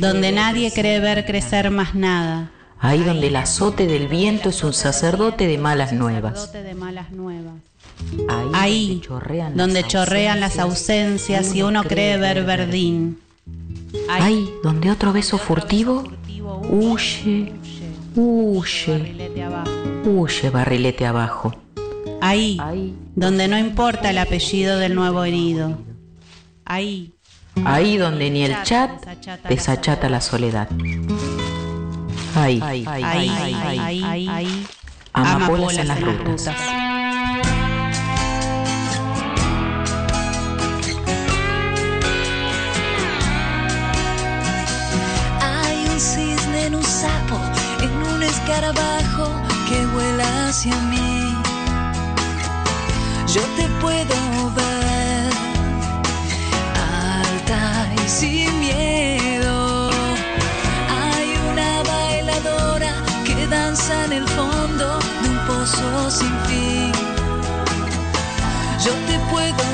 [0.00, 2.50] donde nadie cree ver crecer más nada.
[2.78, 6.50] Ahí donde el azote del viento es un sacerdote de malas nuevas.
[8.54, 9.02] Ahí
[9.54, 13.18] donde chorrean las ausencias y uno cree ver verdín.
[14.08, 16.04] Ahí donde otro beso furtivo
[16.70, 17.52] huye,
[18.16, 19.14] huye,
[20.06, 21.54] huye barrilete abajo.
[22.22, 22.58] Ahí
[23.14, 25.78] donde no importa el apellido del nuevo herido.
[26.64, 27.12] Ahí.
[27.64, 28.90] Ahí donde ni el chat
[29.48, 30.68] desachata la soledad.
[32.34, 34.66] Ahí, ahí, ahí, ahí, ahí, ahí.
[35.12, 36.54] Amapolas en las rutas.
[45.40, 47.38] Hay un cisne en un sapo,
[47.82, 49.30] en un escarabajo
[49.68, 51.34] que vuela hacia mí.
[53.32, 54.89] Yo te puedo ver
[58.10, 59.88] sin miedo.
[60.90, 62.92] Hay una bailadora
[63.24, 66.92] que danza en el fondo de un pozo sin fin.
[68.84, 69.69] Yo te puedo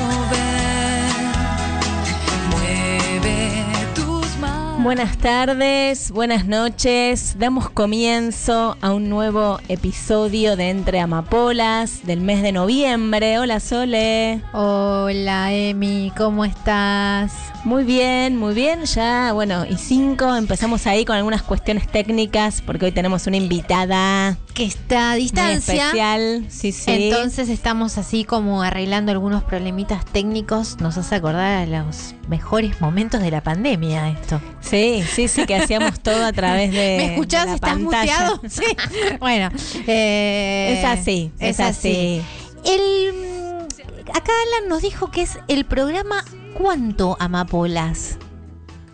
[4.79, 7.35] Buenas tardes, buenas noches.
[7.39, 13.39] Damos comienzo a un nuevo episodio de Entre Amapolas del mes de noviembre.
[13.39, 14.41] Hola Sole.
[14.53, 17.33] Hola Emi, ¿cómo estás?
[17.65, 18.85] Muy bien, muy bien.
[18.85, 24.37] Ya, bueno, y cinco, empezamos ahí con algunas cuestiones técnicas porque hoy tenemos una invitada
[24.53, 25.85] Que está a muy distancia.
[25.87, 26.45] especial.
[26.49, 26.91] Sí, sí.
[27.09, 30.77] Entonces estamos así como arreglando algunos problemitas técnicos.
[30.79, 34.41] Nos hace acordar a los mejores momentos de la pandemia esto.
[34.61, 36.77] Sí, sí, sí, que hacíamos todo a través de.
[36.97, 37.43] ¿Me escuchás?
[37.45, 38.31] de la ¿Estás pantalla.
[38.35, 38.41] muteado?
[38.49, 38.63] Sí.
[39.19, 39.49] bueno,
[39.87, 42.21] eh, Es así, es así.
[42.65, 43.65] El,
[44.13, 46.23] acá Alan nos dijo que es el programa
[46.57, 48.17] ¿Cuánto Amapolas?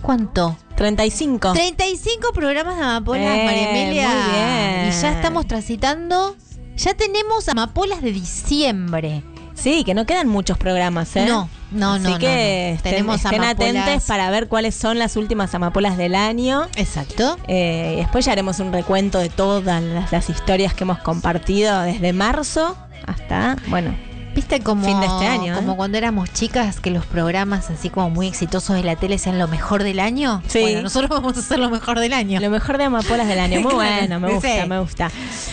[0.01, 0.57] ¿Cuánto?
[0.75, 1.53] 35.
[1.53, 4.09] 35 programas de Amapolas, Eh, María Emilia.
[4.09, 4.87] muy bien.
[4.89, 6.35] Y ya estamos transitando.
[6.75, 9.23] Ya tenemos Amapolas de diciembre.
[9.63, 11.25] Sí, que no quedan muchos programas, ¿eh?
[11.25, 12.75] No, no, Así no, no, que no.
[12.75, 16.67] estén, Tenemos estén atentos para ver cuáles son las últimas amapolas del año.
[16.75, 17.37] Exacto.
[17.47, 21.81] Eh, y después ya haremos un recuento de todas las, las historias que hemos compartido
[21.83, 22.75] desde marzo
[23.07, 23.95] hasta, bueno,
[24.35, 25.55] Viste como, Fin de este año, ¿eh?
[25.55, 29.37] como cuando éramos chicas que los programas así como muy exitosos de la tele sean
[29.37, 30.41] lo mejor del año.
[30.47, 30.61] Sí.
[30.61, 32.39] Bueno, nosotros vamos a hacer lo mejor del año.
[32.39, 33.59] lo mejor de amapolas del año.
[33.63, 34.33] Muy bueno, me sí.
[34.33, 35.11] gusta, me gusta.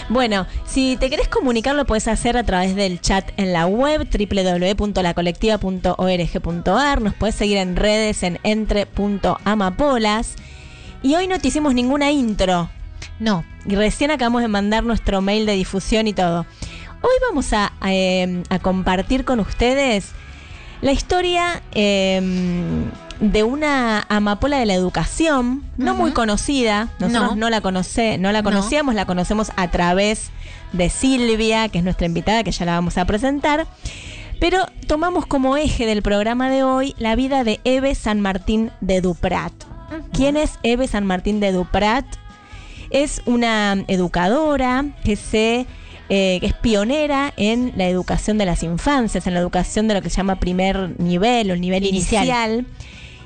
[0.09, 4.09] Bueno, si te querés comunicar lo puedes hacer a través del chat en la web
[4.11, 7.03] www.lacolectiva.org.ar.
[7.03, 10.37] Nos puedes seguir en redes en entre.amapolas.
[11.03, 12.71] Y hoy no te hicimos ninguna intro.
[13.19, 16.47] No, Y recién acabamos de mandar nuestro mail de difusión y todo.
[17.03, 20.13] Hoy vamos a, eh, a compartir con ustedes
[20.83, 22.21] la historia eh,
[23.21, 26.89] de una amapola de la educación, no muy conocida.
[26.99, 27.51] Nosotros no, No.
[27.51, 28.51] la conoce, no la No.
[28.51, 30.31] conocíamos, la conocemos a través
[30.73, 33.67] de Silvia, que es nuestra invitada, que ya la vamos a presentar.
[34.39, 39.01] Pero tomamos como eje del programa de hoy la vida de Eve San Martín de
[39.01, 39.53] Duprat.
[40.13, 42.07] ¿Quién es Eve San Martín de Duprat?
[42.91, 45.67] Es una educadora que se
[46.11, 50.03] eh, que es pionera en la educación de las infancias, en la educación de lo
[50.03, 52.25] que se llama primer nivel o el nivel inicial.
[52.25, 52.67] Inicial.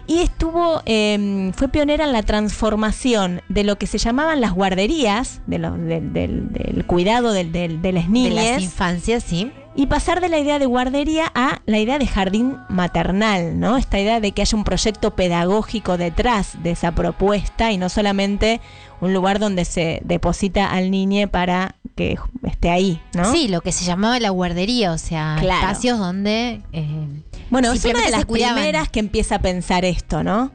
[0.06, 5.40] Y estuvo, eh, fue pionera en la transformación de lo que se llamaban las guarderías,
[5.46, 9.50] de lo- del- cuidado de las de niñas, las infancias, sí.
[9.74, 13.76] y pasar de la idea de guardería a la idea de jardín maternal, ¿no?
[13.78, 18.60] Esta idea de que haya un proyecto pedagógico detrás de esa propuesta y no solamente
[19.00, 23.30] un lugar donde se deposita al niño para que esté ahí, ¿no?
[23.32, 25.60] Sí, lo que se llamaba la guardería, o sea, Claro.
[25.68, 26.60] espacios donde...
[26.72, 27.06] eh,
[27.50, 30.50] Bueno, es una de las primeras que empieza a pensar esto, ¿no?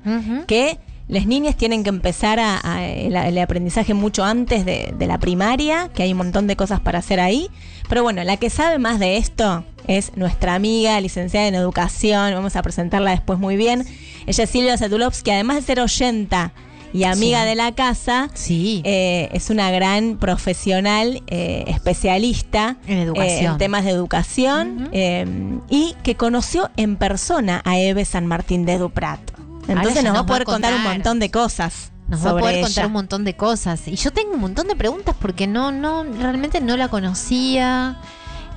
[0.47, 5.07] Que las niñas tienen que empezar a, a- el, el aprendizaje mucho antes de, de
[5.07, 7.49] la primaria, que hay un montón de cosas para hacer ahí.
[7.87, 12.55] Pero bueno, la que sabe más de esto es nuestra amiga, licenciada en educación, vamos
[12.55, 13.85] a presentarla después muy bien.
[14.27, 16.51] Ella es Silvia Satulovsky, además de ser oyenta
[16.93, 17.47] y amiga Sí.
[17.49, 18.81] de la casa, Sí.
[18.85, 23.29] eh, es una gran profesional, eh, especialista En educación.
[23.45, 25.25] eh, en temas de educación eh,
[25.69, 29.19] y que conoció en persona a Eve San Martín de Duprat.
[29.67, 31.91] Entonces nos va a poder contar un montón de cosas.
[32.07, 32.65] Nos va a poder ella.
[32.65, 33.87] contar un montón de cosas.
[33.87, 37.97] Y yo tengo un montón de preguntas porque no, no, realmente no la conocía.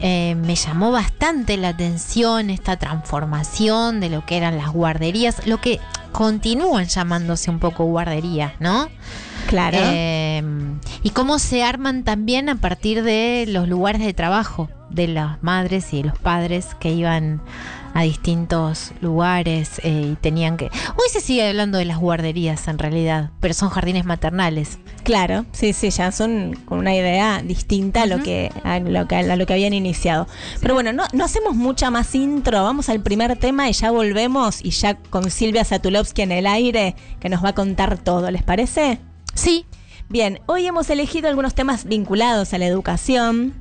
[0.00, 5.61] Eh, me llamó bastante la atención esta transformación de lo que eran las guarderías, lo
[5.61, 5.81] que
[6.12, 8.88] continúan llamándose un poco guarderías, ¿no?
[9.49, 9.79] Claro.
[9.81, 10.43] Eh,
[11.03, 15.93] y cómo se arman también a partir de los lugares de trabajo de las madres
[15.93, 17.41] y de los padres que iban
[17.94, 20.66] a distintos lugares eh, y tenían que...
[20.66, 24.78] Hoy se sigue hablando de las guarderías en realidad, pero son jardines maternales.
[25.04, 29.16] Claro, sí, sí, ya son con una idea distinta a lo que a lo que,
[29.16, 30.26] a lo que habían iniciado.
[30.60, 34.64] Pero bueno, no, no hacemos mucha más intro, vamos al primer tema y ya volvemos
[34.64, 38.42] y ya con Silvia Satulovsky en el aire que nos va a contar todo, ¿les
[38.42, 38.98] parece?
[39.34, 39.66] Sí,
[40.12, 43.54] Bien, hoy hemos elegido algunos temas vinculados a la educación.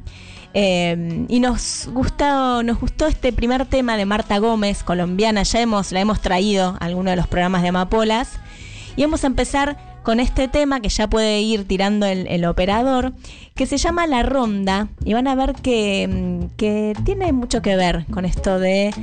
[0.54, 5.44] Eh, y nos gustó, nos gustó este primer tema de Marta Gómez, colombiana.
[5.44, 8.40] Ya hemos, la hemos traído a alguno de los programas de Amapolas.
[8.96, 13.14] Y vamos a empezar con este tema que ya puede ir tirando el, el operador,
[13.56, 14.90] que se llama La Ronda.
[15.06, 18.94] Y van a ver que, mm, que tiene mucho que ver con esto de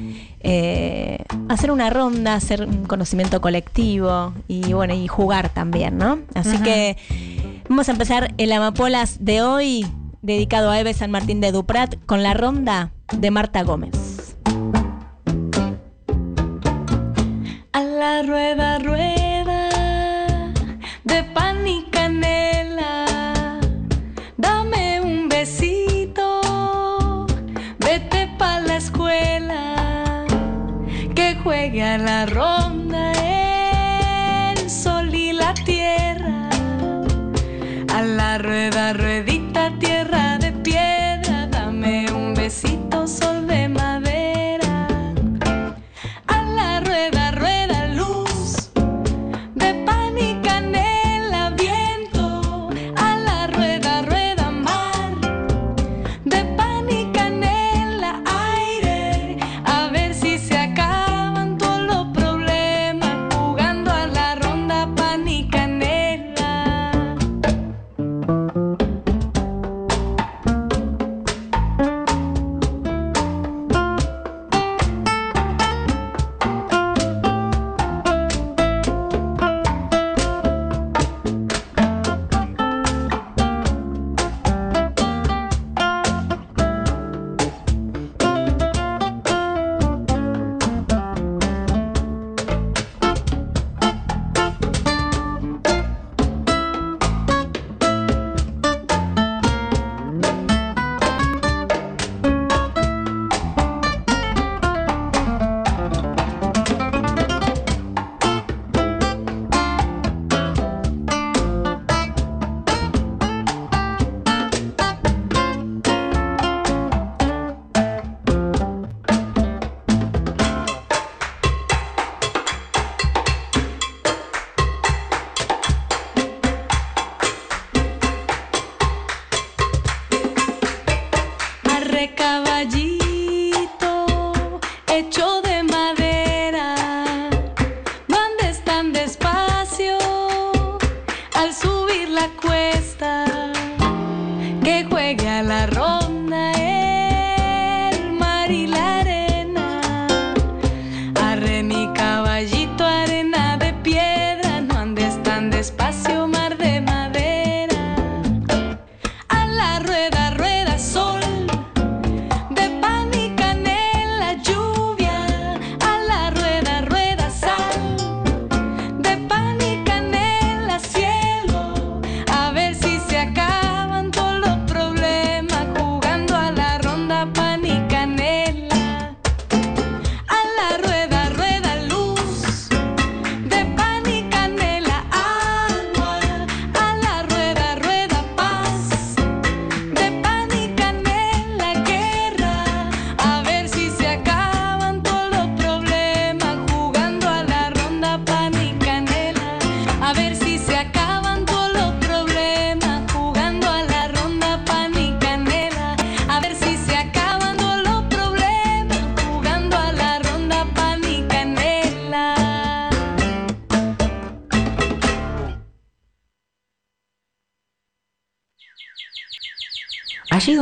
[0.41, 6.21] eh, hacer una ronda, hacer un conocimiento colectivo y bueno, y jugar también, ¿no?
[6.35, 6.97] Así que
[7.69, 9.87] vamos a empezar el Amapolas de hoy,
[10.28, 14.36] dedicado a Eve San Martín de Duprat, con la ronda de Marta Gómez.
[17.72, 19.70] A la rueda, rueda
[21.04, 23.06] de pan y canela.
[24.36, 27.26] Dame un besito,
[27.78, 30.26] vete pa' la escuela.
[31.14, 33.12] Que juegue a la ronda
[34.52, 36.50] el sol y la tierra.
[37.94, 39.07] A la rueda, ruedita,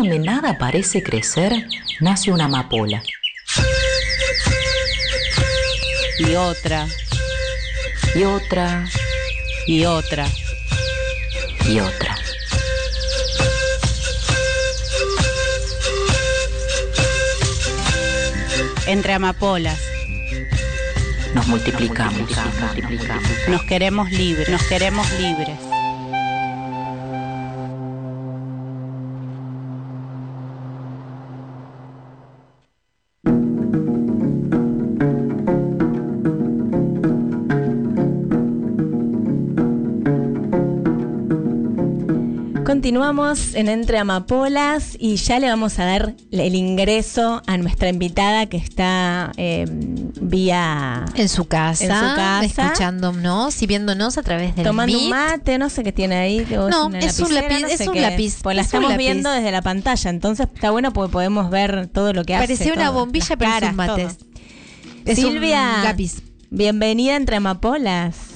[0.09, 1.67] donde nada parece crecer,
[1.99, 3.03] nace una amapola.
[6.21, 6.87] Y otra,
[8.15, 8.85] Y otra,
[9.67, 10.27] y otra.
[11.69, 12.17] y otra.
[18.87, 19.79] Entre amapolas.
[21.35, 23.29] Nos multiplicamos, multiplicamos.
[23.49, 25.59] Nos queremos libres, nos queremos libres.
[42.87, 48.47] Continuamos en Entre Amapolas y ya le vamos a dar el ingreso a nuestra invitada
[48.47, 52.45] que está eh, vía en su casa, en su casa.
[52.45, 55.05] escuchándonos y viéndonos a través del tomando Meet.
[55.05, 56.47] un mate, no sé qué tiene ahí.
[56.49, 58.03] No, es un lápiz, no es un qué.
[58.03, 61.89] lápiz, Pues la es estamos viendo desde la pantalla, entonces está bueno porque podemos ver
[61.89, 62.47] todo lo que hace.
[62.47, 64.03] Parecía una todo, bombilla, pero es caras, un mate.
[65.07, 66.23] Es un Silvia, lápiz.
[66.51, 68.36] bienvenida Entre Amapolas.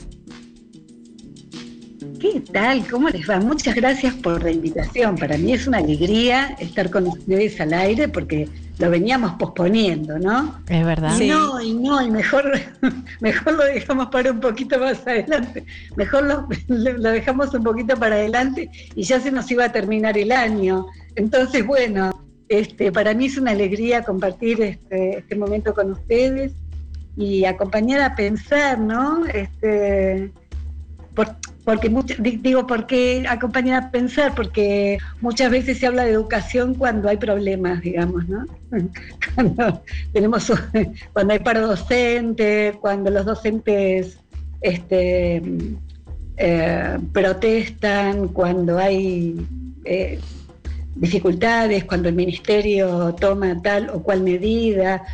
[2.20, 2.86] ¿Qué tal?
[2.86, 3.40] ¿Cómo les va?
[3.40, 5.16] Muchas gracias por la invitación.
[5.16, 8.46] Para mí es una alegría estar con ustedes al aire porque
[8.78, 10.60] lo veníamos posponiendo, ¿no?
[10.68, 11.18] Es verdad.
[11.18, 12.52] Y no, y no, y mejor,
[13.20, 15.64] mejor lo dejamos para un poquito más adelante.
[15.96, 20.18] Mejor lo, lo dejamos un poquito para adelante y ya se nos iba a terminar
[20.18, 20.86] el año.
[21.16, 22.10] Entonces, bueno,
[22.50, 26.52] este, para mí es una alegría compartir este, este momento con ustedes
[27.16, 29.24] y acompañar a pensar, ¿no?
[29.26, 30.30] Este,
[31.14, 31.36] por-
[31.70, 36.74] porque mucho- di- digo, porque acompañar a pensar, porque muchas veces se habla de educación
[36.74, 38.44] cuando hay problemas, digamos, ¿no?
[39.36, 39.80] Cuando
[40.12, 40.52] tenemos
[41.12, 44.18] cuando hay paro docente, cuando los docentes
[44.62, 45.40] este,
[46.38, 49.46] eh, protestan, cuando hay
[49.84, 50.18] eh,
[50.96, 55.04] dificultades, cuando el ministerio toma tal o cual medida,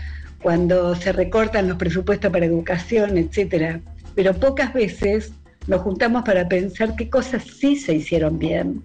[0.42, 3.80] cuando se recortan los presupuestos para educación, etcétera.
[4.14, 5.32] Pero pocas veces
[5.66, 8.82] nos juntamos para pensar qué cosas sí se hicieron bien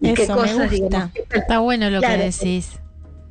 [0.00, 0.68] y qué me cosas, gusta.
[0.68, 2.18] digamos, qué Está bueno lo Claro.
[2.18, 2.70] que decís.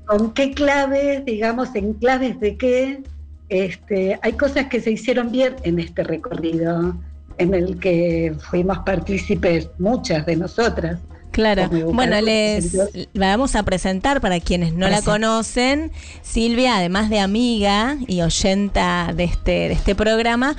[0.05, 3.03] con qué claves, digamos, en claves de qué,
[3.49, 6.95] este, hay cosas que se hicieron bien en este recorrido,
[7.37, 10.99] en el que fuimos partícipes muchas de nosotras.
[11.31, 11.69] Claro.
[11.93, 12.75] Bueno, les
[13.13, 15.91] vamos a presentar para quienes no la conocen.
[16.23, 20.55] Silvia, además de amiga y oyenta de este, de este programa,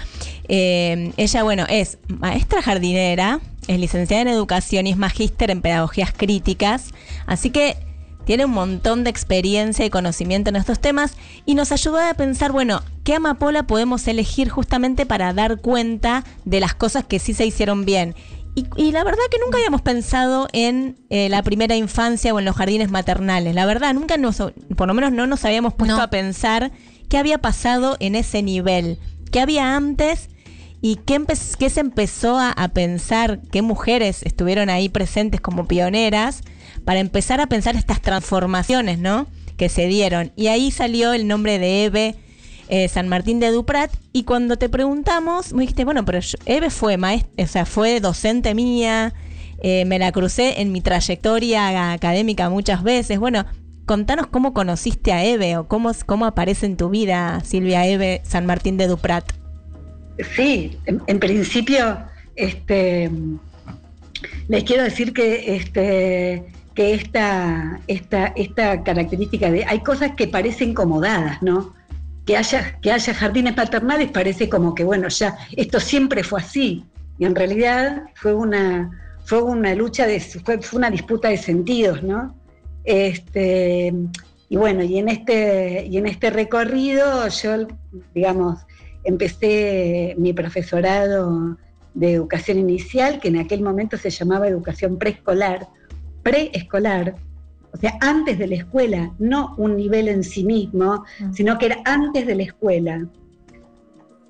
[0.52, 3.38] eh, ella, bueno, es maestra jardinera,
[3.69, 6.90] es licenciada en educación y es magíster en pedagogías críticas.
[7.26, 7.76] Así que
[8.25, 11.14] tiene un montón de experiencia y conocimiento en estos temas
[11.47, 16.59] y nos ayudó a pensar, bueno, ¿qué amapola podemos elegir justamente para dar cuenta de
[16.59, 18.16] las cosas que sí se hicieron bien?
[18.57, 22.45] Y, y la verdad que nunca habíamos pensado en eh, la primera infancia o en
[22.45, 23.54] los jardines maternales.
[23.54, 24.38] La verdad, nunca nos,
[24.76, 26.02] por lo menos no nos habíamos puesto No.
[26.02, 26.73] a pensar
[27.09, 28.99] qué había pasado en ese nivel,
[29.30, 30.28] qué había antes
[30.82, 31.20] y qué,
[31.68, 36.42] se empezó a, pensar, qué mujeres estuvieron ahí presentes como pioneras
[36.84, 39.26] para empezar a pensar estas transformaciones, ¿no?
[39.58, 40.32] Que se dieron.
[40.37, 42.16] Y ahí salió el nombre de Eve
[42.68, 43.92] eh, San Martín de Duprat.
[44.12, 48.54] Y cuando te preguntamos, me dijiste, bueno, pero Eve fue maestra, o sea, fue docente
[48.54, 49.12] mía,
[49.62, 53.18] eh, me la crucé en mi trayectoria académica muchas veces.
[53.18, 53.44] Bueno,
[53.84, 58.46] contanos cómo conociste a Eve o cómo, cómo aparece en tu vida Silvia Eve San
[58.46, 59.39] Martín de Duprat.
[60.37, 61.99] Sí, en, principio,
[62.37, 63.11] este,
[64.49, 70.75] les quiero decir que, este, que esta, esta, esta característica de hay cosas que parecen
[70.75, 71.75] comodadas, ¿no?
[72.26, 76.85] Que haya, que haya jardines paternales parece como que, bueno, ya esto siempre fue así.
[77.19, 78.90] Y en realidad fue una,
[79.25, 82.35] fue una lucha, de, fue, fue una disputa de sentidos, ¿no?
[82.85, 83.93] Este,
[84.49, 87.69] y bueno, y en este, y en este recorrido yo,
[88.14, 88.59] digamos,
[89.04, 91.57] empecé mi profesorado
[91.95, 95.69] de educación inicial, que en aquel momento se llamaba educación preescolar,
[96.23, 97.16] preescolar,
[97.73, 101.78] o sea, antes de la escuela, no un nivel en sí mismo, sino que era
[101.85, 103.07] antes de la escuela.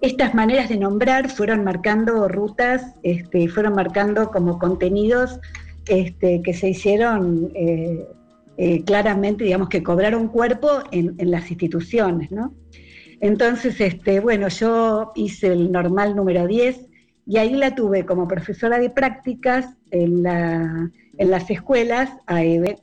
[0.03, 5.41] Estas maneras de nombrar fueron marcando rutas, este, fueron marcando como contenidos
[5.87, 8.07] este, que se hicieron eh,
[8.57, 12.55] eh, claramente, digamos, que cobraron cuerpo en, en las instituciones, ¿no?
[13.21, 16.89] Entonces, este, bueno, yo hice el normal número 10
[17.27, 22.79] y ahí la tuve como profesora de prácticas en, la, en las escuelas a Eve.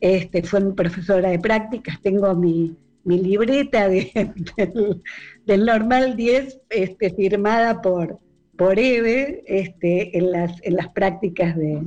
[0.00, 4.32] Este, fue mi profesora de prácticas, tengo mi, mi libreta de-
[5.46, 8.18] del, normal 10 este, firmada por,
[8.56, 11.82] por Eve este, en, las, en las prácticas de,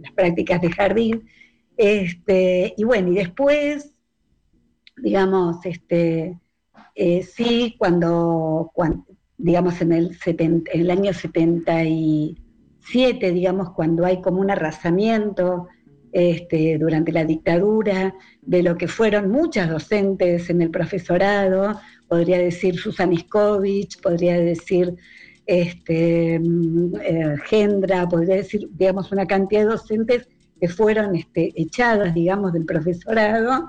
[0.00, 1.24] las prácticas de jardín.
[1.76, 3.92] Este, y bueno, y después,
[4.96, 6.38] digamos, este,
[6.94, 9.04] eh, sí, cuando, cuan-
[9.36, 15.68] digamos, en el, 70 en el año 77, digamos, cuando hay como un arrasamiento
[16.12, 22.78] este, durante la dictadura de lo que fueron muchas docentes en el profesorado, podría decir
[22.78, 24.94] Susan Iskovich, podría decir
[25.46, 30.28] este, mm, eh, Gendra, podría decir, digamos, una cantidad de docentes
[30.60, 33.66] que fueron este, echadas, digamos, del profesorado,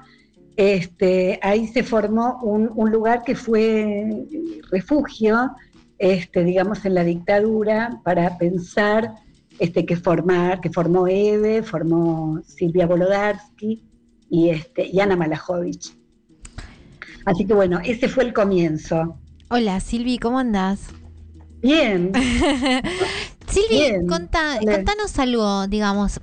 [0.57, 4.25] este, ahí se formó un, un lugar que fue
[4.71, 5.51] refugio,
[5.97, 9.15] este, digamos, en la dictadura para pensar
[9.59, 13.83] este, que formar, que formó Eve, formó Silvia Bolodarsky
[14.29, 15.93] y, este, y Ana Malajovic.
[17.25, 19.17] Así que bueno, ese fue el comienzo.
[19.49, 20.89] Hola Silvi, ¿cómo andás?
[21.61, 22.11] Bien.
[23.55, 26.19] Silvi, contanos algo, digamos,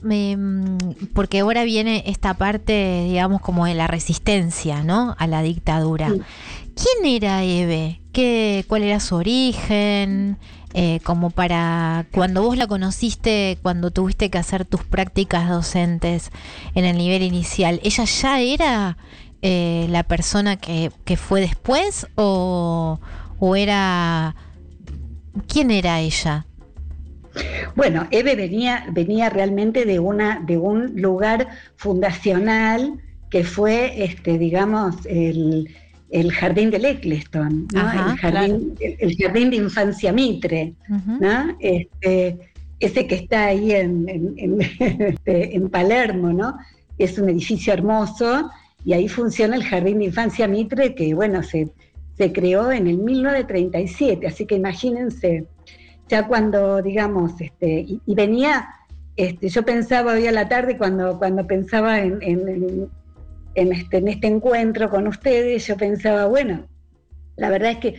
[1.15, 5.17] porque ahora viene esta parte, digamos, como de la resistencia, ¿no?
[5.19, 6.09] A la dictadura.
[6.09, 8.01] ¿Quién era Eve?
[8.13, 10.39] ¿Qué, ¿Cuál era su origen?
[10.75, 16.31] Eh, como para cuando vos la conociste, cuando tuviste que hacer tus prácticas docentes
[16.75, 18.97] en el nivel inicial, ¿ella ya era
[19.43, 23.01] eh, la persona que, que fue después o,
[23.39, 24.35] o era...
[25.47, 26.47] ¿Quién era ella?
[27.75, 34.97] Bueno, Eve venía, venía realmente de, una, de un lugar fundacional que fue, este, digamos,
[35.07, 35.69] el,
[36.33, 40.75] jardín del Eccleston, el, jardín, el, jardín de infancia Mitre,
[41.61, 42.39] este,
[42.79, 44.07] ese que está ahí en,
[44.81, 46.59] este, en, Palermo, ¿no?
[46.99, 48.51] Es un edificio hermoso
[48.85, 51.71] y ahí funciona el jardín de infancia Mitre que, bueno, se,
[52.19, 55.47] se creó en el 1937, así que imagínense
[56.13, 58.69] ya cuando, digamos, este, y, venía,
[59.17, 62.23] este, yo pensaba hoy a la tarde cuando, cuando pensaba en,
[63.55, 66.67] este, en, este, encuentro con ustedes, yo pensaba, bueno,
[67.37, 67.95] la verdad es que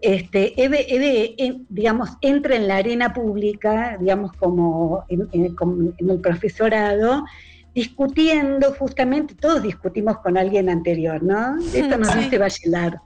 [0.00, 7.24] este, Eve, digamos, entra en la arena pública, digamos, como en, el profesorado,
[7.74, 11.58] discutiendo justamente, todos discutimos con alguien anterior, ¿no?
[11.74, 12.98] Esto nos dice Bachelard,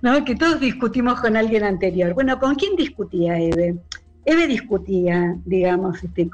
[0.00, 0.24] ¿no?
[0.24, 2.14] Que todos discutimos con alguien anterior.
[2.14, 3.76] Bueno, ¿con quién discutía Eve?
[4.26, 6.28] Eve discutía, digamos, este,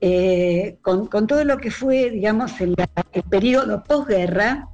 [0.00, 2.76] eh, con, con, todo lo que fue, digamos, el,
[3.28, 4.68] periodo posguerra,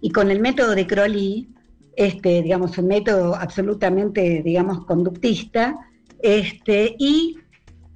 [0.00, 1.48] y con el método de Crowley,
[1.94, 5.76] este, digamos, un método absolutamente, digamos, conductista,
[6.22, 7.36] este, y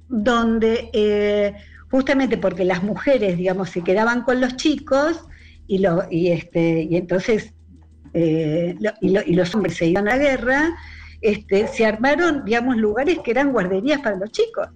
[0.07, 1.53] donde eh,
[1.89, 5.25] justamente porque las mujeres, digamos, se quedaban con los chicos
[5.67, 7.53] y, lo, y, este, y entonces
[8.13, 10.75] eh, y, los hombres se iban a la guerra,
[11.25, 14.67] este, se armaron, digamos, lugares que eran guarderías para los chicos.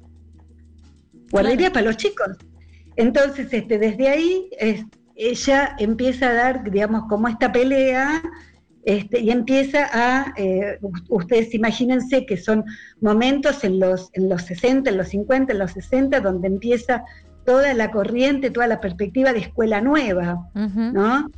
[1.31, 2.37] Guarderías para los chicos.
[2.95, 4.49] Entonces, este, desde ahí
[5.15, 8.21] ella empieza a dar, digamos, como esta pelea
[8.83, 12.63] este, y empieza a, eh, ustedes imagínense que son
[13.01, 17.03] momentos en los, en los 60, en los 50, en los 60, donde empieza
[17.45, 21.29] toda la corriente, toda la perspectiva de escuela nueva, ¿no?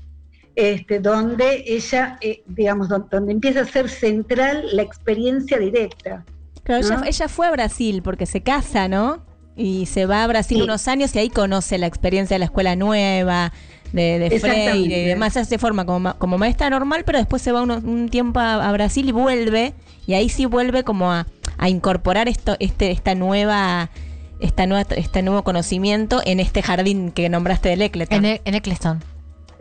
[0.55, 6.25] Este, donde ella, eh, digamos, donde, empieza a ser central la experiencia directa.
[6.63, 9.23] Claro, ella, fue a Brasil porque se casa, ¿no?
[9.55, 12.75] Y se va a Brasil unos años y ahí conoce la experiencia de la escuela
[12.75, 13.51] nueva,
[13.91, 15.33] de, de Freire y demás.
[15.33, 19.11] se forma como, como maestra normal, pero después se va un tiempo a, Brasil y
[19.11, 19.73] vuelve,
[20.05, 21.25] y ahí sí vuelve como a,
[21.67, 23.91] incorporar esto, este, esta nueva
[24.39, 28.25] esta nueva, este nuevo conocimiento en este jardín que nombraste del Eccleston.
[28.25, 29.03] En, en Eccleston.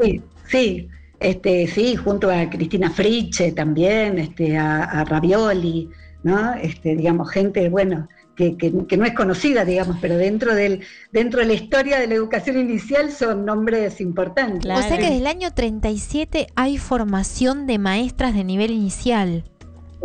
[0.03, 0.89] Sí, Sí,
[1.21, 5.89] este, sí, junto a Cristina Friche también, este, a, Ravioli,
[6.23, 6.55] ¿no?
[6.55, 10.81] Este, digamos, gente, bueno, que, no es conocida, digamos, pero dentro del
[11.13, 14.65] dentro de la historia de la educación inicial son nombres importantes.
[14.65, 19.45] O sea que desde el año 37 hay formación de maestras de nivel inicial.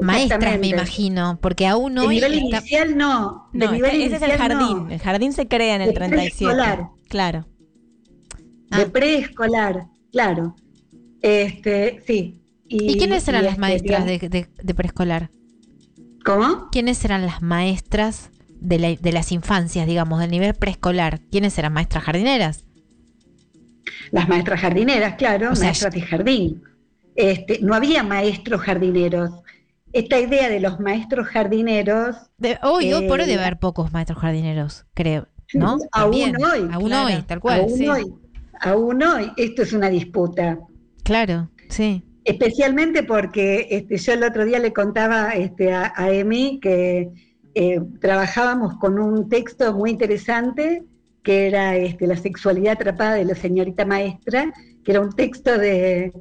[0.01, 2.19] Maestras, me imagino, porque aún hoy.
[2.19, 3.47] De nivel inicial no.
[3.53, 4.91] De nivel ese es el jardín.
[4.91, 6.35] El jardín se crea en el 37.
[6.35, 6.89] Preescolar.
[7.07, 7.47] Claro.
[8.69, 8.89] De ah.
[8.91, 9.94] preescolar.
[10.15, 10.55] Claro.
[11.21, 12.39] Este, sí.
[12.69, 15.29] ¿Y, quiénes eran las este, maestras de, preescolar?
[16.23, 16.69] ¿Cómo?
[16.71, 21.19] ¿Quiénes eran las maestras de, las infancias, digamos, del nivel preescolar?
[21.31, 22.63] ¿Quiénes eran maestras jardineras?
[24.11, 26.63] Las maestras jardineras, claro, maestras de jardín.
[27.17, 29.31] Este, no había maestros jardineros.
[29.91, 32.15] Esta idea de los maestros jardineros.
[32.63, 35.27] hoy, hoy por hoy debe eh, haber pocos maestros jardineros, creo.
[35.53, 35.77] ¿No?
[35.91, 36.69] Aún hoy.
[36.71, 37.59] Aún hoy, tal cual.
[37.59, 38.24] Aún hoy
[38.61, 40.59] aún hoy esto es una disputa.
[41.03, 42.03] Claro, sí.
[42.23, 47.09] Especialmente porque este, yo el otro día le contaba este, a, Emi que
[47.53, 50.83] eh, trabajábamos con un texto muy interesante
[51.25, 56.13] que era este, La sexualidad atrapada de la señorita maestra, que era un texto de,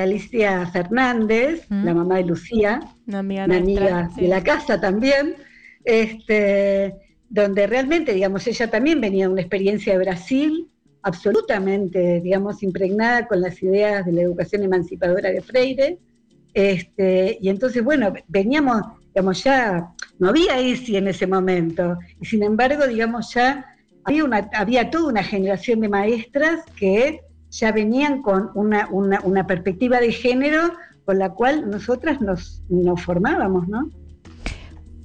[0.00, 1.84] Alicia Fernández, mm.
[1.84, 5.34] la mamá de Lucía, una amiga, de la casa también,
[5.84, 6.94] este,
[7.28, 10.70] donde realmente, digamos, ella también venía de una experiencia de Brasil,
[11.06, 15.98] absolutamente, digamos, impregnada con las ideas de la educación emancipadora de Freire.
[16.52, 18.82] Este, y entonces, bueno, veníamos,
[19.14, 23.64] digamos, ya, no había ESI en ese momento, y sin embargo, digamos, ya
[24.02, 30.00] había, una, había toda una generación de maestras que ya venían con una, una, perspectiva
[30.00, 30.72] de género
[31.04, 33.90] con la cual nosotras nos, nos formábamos, ¿no?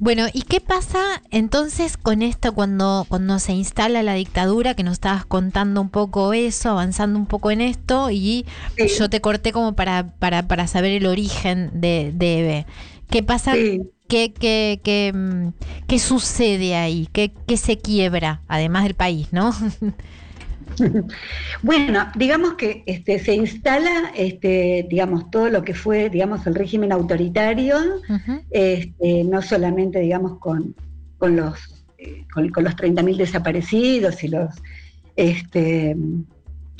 [0.04, 4.74] Bueno, ¿y qué pasa entonces con esto cuando, cuando se instala la dictadura?
[4.74, 8.48] Que nos estabas contando un poco eso, avanzando un poco en esto, y
[8.98, 12.66] yo te corté como para, para, para saber el origen de, de Eve.
[13.12, 13.60] ¿Qué pasa?
[14.08, 15.50] ¿Qué, qué, qué, mm,
[15.88, 17.08] qué sucede ahí?
[17.14, 19.54] ¿Qué, ¿Qué se quiebra, además del país, no?
[21.62, 26.92] Bueno, digamos que este, se instala, este, digamos, todo lo que fue, digamos, el régimen
[26.92, 27.78] autoritario,
[28.50, 30.76] este, no solamente, digamos, con,
[31.18, 34.56] con los, eh, con, los 30.000 desaparecidos y los,
[35.16, 35.96] este,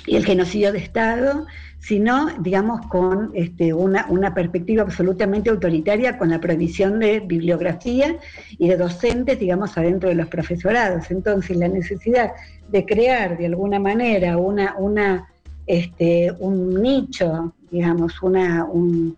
[0.05, 1.45] y el genocidio de Estado,
[1.79, 8.17] sino, digamos, con este, una, una, perspectiva absolutamente autoritaria, con la prohibición de bibliografía
[8.57, 11.09] y de docentes, digamos, adentro de los profesorados.
[11.09, 12.31] Entonces, la necesidad
[12.69, 15.27] de crear de alguna manera una, una,
[15.65, 19.17] este, un nicho, digamos, una, un,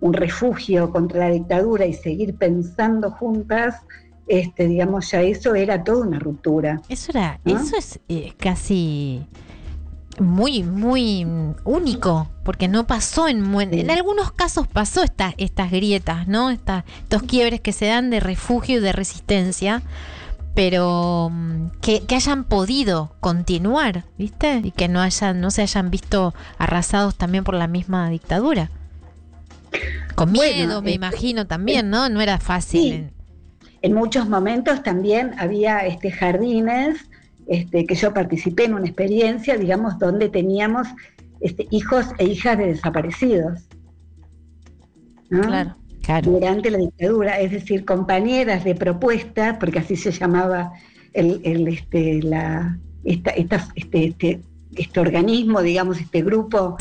[0.00, 3.76] refugio contra la dictadura y seguir pensando juntas,
[4.26, 6.82] este, digamos, ya eso era toda una ruptura.
[6.88, 9.24] Eso era, eso es eh, casi
[10.22, 11.26] muy, muy
[11.64, 16.50] único, porque no pasó en en algunos casos pasó esta, estas grietas, ¿no?
[16.50, 19.82] estos quiebres que se dan de refugio y de resistencia,
[20.54, 24.60] pero mm, que, hayan podido continuar, ¿viste?
[24.62, 28.70] Y que no hayan, no se hayan visto arrasados también por la misma dictadura.
[30.14, 32.08] Con miedo, me eh, imagino también, ¿no?
[32.08, 33.10] No era fácil.
[33.80, 37.08] En muchos momentos también había este jardines
[37.46, 40.88] este, que yo participé en una experiencia, digamos, donde teníamos
[41.40, 43.68] este, hijos e hijas de desaparecidos.
[45.28, 45.76] Claro,
[46.22, 50.72] Durante la dictadura, es decir, compañeras de propuesta, porque así se llamaba
[51.14, 54.40] el, este, la, esta, este, este,
[54.76, 56.76] este, organismo, digamos, este grupo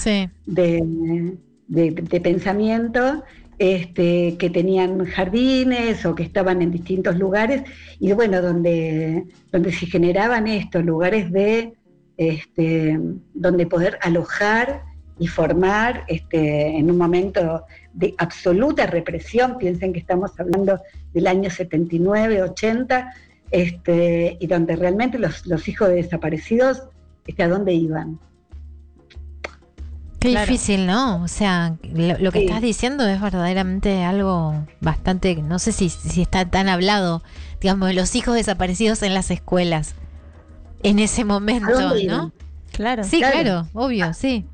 [0.45, 3.23] de, de pensamiento,
[3.63, 7.61] este, que tenían jardines o que estaban en distintos lugares,
[7.99, 11.73] y bueno, donde, donde se generaban estos lugares de
[12.17, 12.99] este,
[13.35, 14.81] donde poder alojar
[15.19, 20.79] y formar este, en un momento de absoluta represión, piensen que estamos hablando
[21.13, 23.13] del año 79, 80,
[23.51, 26.89] este, y donde realmente los, los hijos de desaparecidos,
[27.27, 28.19] este, ¿a dónde iban?
[30.21, 31.23] Qué difícil, ¿no?
[31.23, 36.47] O sea, lo, que estás diciendo es verdaderamente algo bastante, no sé si, si está
[36.47, 37.23] tan hablado,
[37.59, 39.95] digamos, de los hijos desaparecidos en las escuelas
[40.83, 42.31] en ese momento, ¿no?
[42.71, 43.03] Claro.
[43.03, 44.45] Sí, claro, obvio, ah, sí.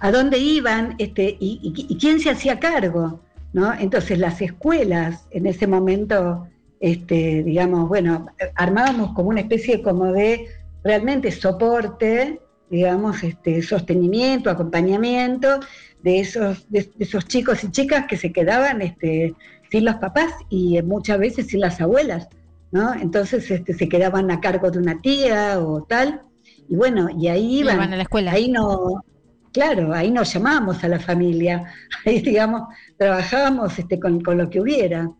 [0.00, 3.20] ¿A dónde iban este, y, quién se hacía cargo?
[3.52, 3.74] ¿no?
[3.74, 6.46] Entonces las escuelas en ese momento,
[6.78, 10.46] este, digamos, bueno, armábamos como una especie como de
[10.84, 12.38] realmente soporte
[12.70, 15.60] digamos, este, sostenimiento, acompañamiento
[16.02, 19.34] de esos, de, esos chicos y chicas que se quedaban este,
[19.70, 22.28] sin los papás y muchas veces sin las abuelas,
[22.72, 22.94] ¿no?
[22.94, 26.22] Entonces este, se quedaban a cargo de una tía o tal,
[26.68, 28.32] y bueno, y ahí iban, a la escuela.
[28.32, 29.04] ahí no,
[29.52, 31.64] claro, ahí nos llamábamos a la familia,
[32.04, 32.62] ahí digamos,
[32.96, 35.10] trabajábamos este, con, con lo que hubiera.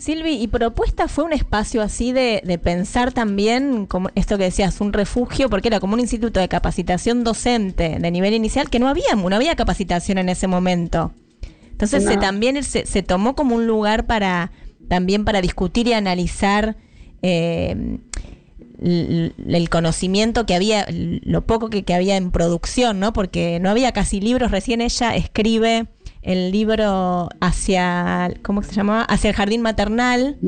[0.00, 4.92] Silvi, ¿y propuesta fue un espacio así de, pensar también, como esto que decías, un
[4.92, 9.14] refugio, porque era como un instituto de capacitación docente de nivel inicial, que no había,
[9.14, 11.12] no había capacitación en ese momento.
[11.70, 14.50] Entonces se, también se, tomó como un lugar para
[14.88, 16.76] también para discutir y analizar
[17.22, 17.98] eh,
[18.82, 23.12] el, conocimiento que había, lo poco que, que había en producción, ¿no?
[23.12, 25.86] Porque no había casi libros, recién ella escribe
[26.22, 29.04] el libro hacia, ¿cómo se llamaba?
[29.04, 30.38] Hacia el jardín maternal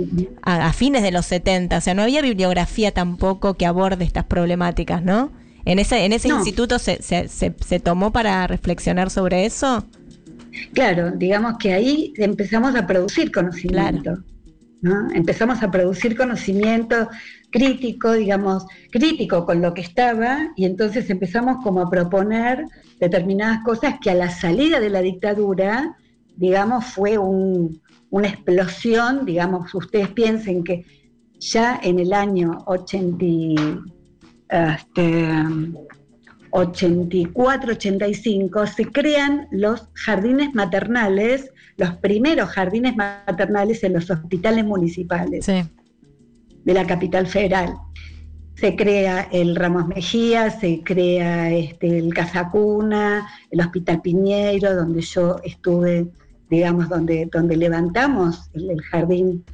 [0.43, 1.79] a, fines de los 70.
[1.79, 5.33] O sea, no había bibliografía tampoco que aborde estas problemáticas, ¿no?
[5.65, 9.87] ¿En ese, en ese instituto se, se, se, tomó para reflexionar sobre eso?
[10.75, 14.19] Claro, digamos que ahí empezamos a producir conocimiento.
[14.83, 15.09] ¿no?
[15.13, 17.09] Empezamos a producir conocimiento
[17.53, 22.65] crítico, digamos, crítico con lo que estaba, y entonces empezamos como a proponer
[22.99, 25.97] determinadas cosas que a la salida de la dictadura,
[26.37, 30.85] digamos, fue una explosión, digamos, ustedes piensen que
[31.39, 33.85] ya en el año 80,
[36.51, 45.47] 84, 85 se crean los jardines maternales, los primeros jardines maternales en los hospitales municipales
[46.65, 47.75] de la capital federal.
[48.55, 55.37] Se crea el Ramos Mejía, se crea este, el Casacuna, el Hospital Piñeiro, donde yo
[55.43, 56.07] estuve,
[56.49, 59.45] digamos, donde, donde levantamos el, jardín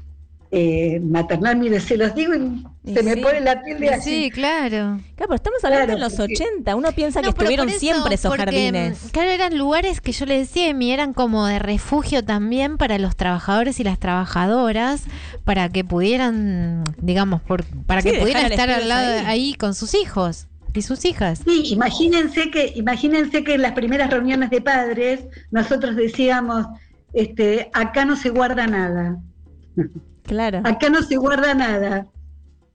[0.51, 4.11] eh, maternal, mire, se los digo y, se me pone la piel de así.
[4.25, 4.99] Sí, claro.
[5.15, 6.75] Claro, pero estamos hablando de los 80.
[6.75, 9.05] Uno piensa que No, estuvieron eso, siempre esos porque, jardines.
[9.05, 12.99] mm, Claro, eran lugares que yo le decía, Emi, eran como de refugio también para
[12.99, 15.03] los trabajadores y las trabajadoras,
[15.45, 19.25] para que pudieran, digamos, por, para Sí, que pudieran estar al lado ahí.
[19.27, 19.55] ahí.
[19.55, 21.41] con sus hijos y sus hijas.
[21.45, 26.67] Sí, imagínense que, imagínense que en las primeras reuniones de padres nosotros decíamos,
[27.13, 29.19] este, acá no se guarda nada,
[30.29, 30.61] Claro.
[30.65, 32.07] acá no se guarda nada.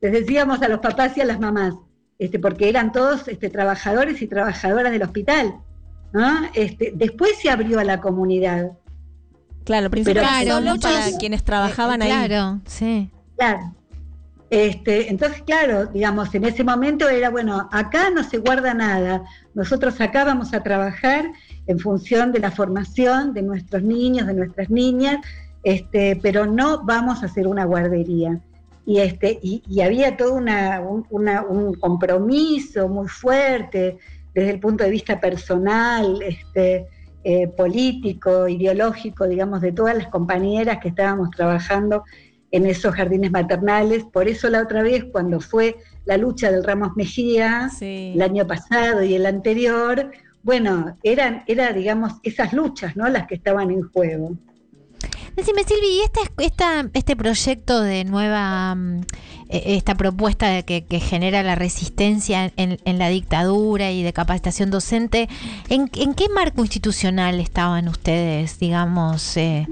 [0.02, 1.74] Les decíamos a los papás y a las mamás,
[2.20, 5.54] este, porque eran todos este, trabajadores y trabajadoras del hospital.
[6.12, 6.42] ¿no?
[6.54, 8.72] Este, después se abrió a la comunidad.
[9.64, 12.28] Claro, principalmente Claro, solo muchos- quienes trabajaban Eh, ahí.
[12.28, 13.10] Claro, sí.
[13.38, 13.74] Claro.
[14.50, 19.24] Este, entonces, claro, digamos, en ese momento era, bueno, acá no se guarda nada,
[19.56, 21.26] nosotros acá vamos a trabajar
[21.66, 25.18] en función de la formación de nuestros niños, de nuestras niñas,
[25.64, 28.40] este, pero no vamos a hacer una guardería.
[28.86, 33.98] Y, este, y, y había todo una, un, una- un compromiso muy fuerte
[34.34, 36.88] desde el punto de vista personal, este,
[37.24, 42.04] eh, político, ideológico, digamos, de todas las compañeras que estábamos trabajando
[42.52, 44.04] en esos jardines maternales.
[44.04, 48.12] Por eso la otra vez, cuando fue la lucha del Ramos Mejía, Sí.
[48.16, 50.12] el año pasado y el anterior,
[50.44, 53.08] bueno, eran, era, digamos, esas luchas, ¿no?
[53.08, 54.34] Las que estaban en juego.
[55.36, 59.02] Decime, Silvi, ¿y esta, esta, este proyecto de nueva, mm,
[59.50, 64.14] eh, esta propuesta de que, que genera la resistencia en, en la dictadura y de
[64.14, 65.28] capacitación docente,
[65.70, 69.36] ¿en, en qué marco institucional estaban ustedes, digamos?
[69.38, 69.68] eh,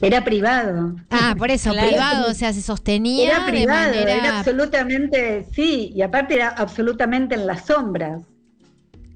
[0.00, 0.94] Era privado.
[1.10, 1.88] ah, por eso, Claro.
[1.88, 7.34] privado, o sea, se sostenía Era privado, de era absolutamente, sí, y aparte era absolutamente
[7.34, 8.22] en las sombras,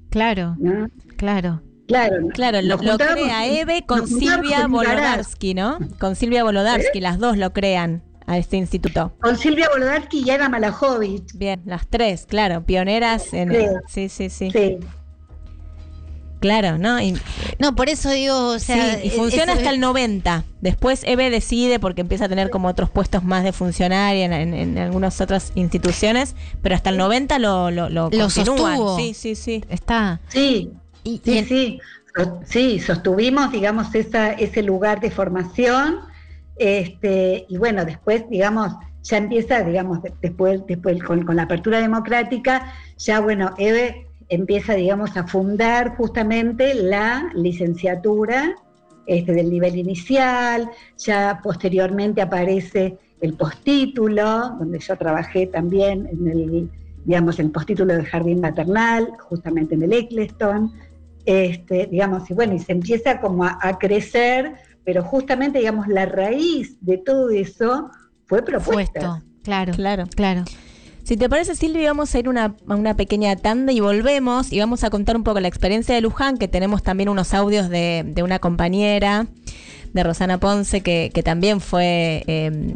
[0.09, 0.87] Claro, ¿no?
[1.17, 1.61] claro.
[1.87, 4.65] Claro, Claro, lo, lo crea Eve con Silvia.
[4.67, 5.77] Volodarsky, ¿no?
[5.99, 9.13] Con Silvia Volodarsky, las dos lo crean a este instituto.
[9.21, 11.33] Con Silvia Bolodarsky y Ana Malajovic.
[11.35, 13.57] Bien, las tres, claro, pioneras en Sí.
[13.87, 14.77] sí, sí, sí, Sí.
[16.41, 17.01] Claro, ¿no?
[17.01, 17.17] Y,
[17.59, 18.95] No, por eso digo, o sea...
[18.95, 20.43] sí, y funciona es- hasta el 90.
[20.61, 24.53] Después Eve decide porque empieza a tener como otros puestos más de funcionaria en, en-
[24.53, 28.33] en algunas otras instituciones, pero hasta el 90 lo, lo, lo, Lo continúan.
[28.77, 28.97] sostuvo.
[28.97, 29.63] Sí, sí, sí.
[29.69, 30.19] Está...
[30.27, 30.71] Sí,
[31.05, 31.79] Y, y sí, en- sí.
[32.15, 35.99] So- Sí, sostuvimos, digamos, esa, ese lugar de formación.
[36.57, 41.79] Este, y bueno, después, digamos, ya empieza, digamos, de- después, después con, con la apertura
[41.79, 48.55] democrática, ya, bueno, Eve empieza, digamos, a fundar justamente la licenciatura
[49.05, 56.69] este, del nivel inicial, ya posteriormente aparece el postítulo, donde yo trabajé también en el,
[57.05, 60.71] digamos, el postítulo de jardín maternal, justamente en el Eccleston,
[61.25, 66.05] este, digamos, y bueno, y se empieza como a, a crecer, pero justamente, digamos, la
[66.05, 67.89] raíz de todo eso
[68.25, 69.21] fue propuesta.
[69.43, 70.05] claro, Claro.
[70.15, 70.43] claro.
[71.03, 74.59] Si te parece, Silvia, vamos a ir una, a una pequeña tanda y volvemos y
[74.59, 78.03] vamos a contar un poco la experiencia de Luján, que tenemos también unos audios de,
[78.07, 79.27] de una compañera,
[79.93, 82.73] de Rosana Ponce, que, que también fue eh,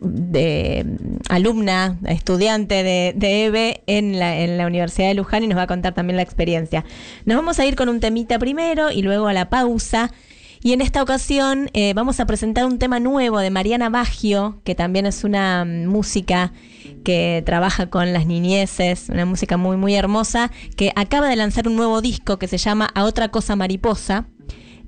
[0.00, 0.86] de
[1.28, 5.62] alumna, estudiante de, de EVE en la, en la Universidad de Luján y nos va
[5.62, 6.84] a contar también la experiencia.
[7.24, 10.12] Nos vamos a ir con un temita primero y luego a la pausa.
[10.60, 14.74] Y en esta ocasión eh, vamos a presentar un tema nuevo de Mariana Baggio, que
[14.74, 16.52] también es una música
[17.04, 21.76] que trabaja con las niñeces, una música muy muy hermosa, que acaba de lanzar un
[21.76, 24.26] nuevo disco que se llama A otra cosa mariposa.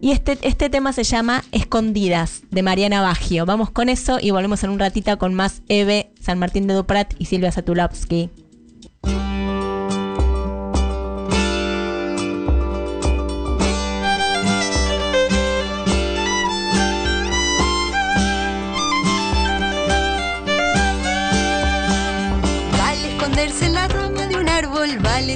[0.02, 3.44] Y este, este tema se llama Escondidas, de Mariana Baggio.
[3.44, 7.12] Vamos con eso y volvemos en un ratito con más Eve, San Martín de Duprat
[7.18, 8.30] y Silvia Satulovsky.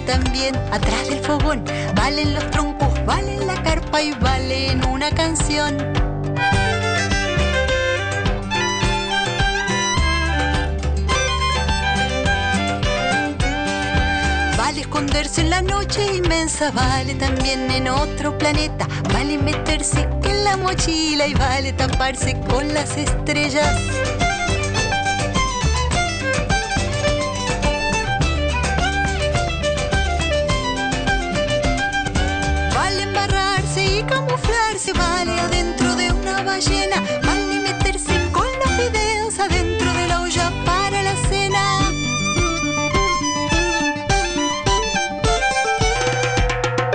[0.07, 1.65] También atrás del fogón,
[1.95, 5.77] valen los troncos, vale la carpa y vale en una canción.
[14.57, 20.57] Vale esconderse en la noche inmensa, vale también en otro planeta, vale meterse en la
[20.57, 24.34] mochila y vale taparse con las estrellas.
[33.99, 40.21] Y camuflarse, vale adentro de una ballena, vale meterse con los fideos adentro de la
[40.21, 41.63] olla para la cena.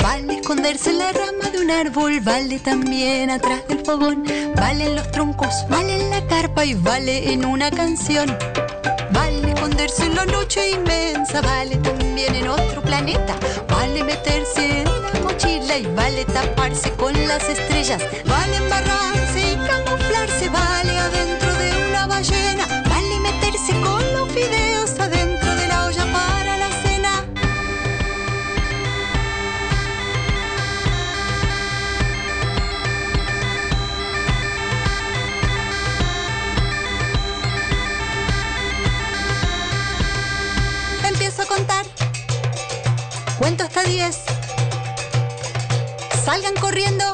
[0.03, 4.23] Vale esconderse en la rama de un árbol, vale también atrás del fogón,
[4.55, 8.37] vale en los troncos, vale en la carpa y vale en una canción.
[9.11, 13.35] Vale esconderse en la noche inmensa, vale también en otro planeta,
[13.67, 20.49] vale meterse en la mochila y vale taparse con las estrellas, vale embarrarse y camuflarse,
[20.49, 21.38] vale adentro
[43.97, 44.17] 10.
[46.23, 47.08] Salgan corriendo.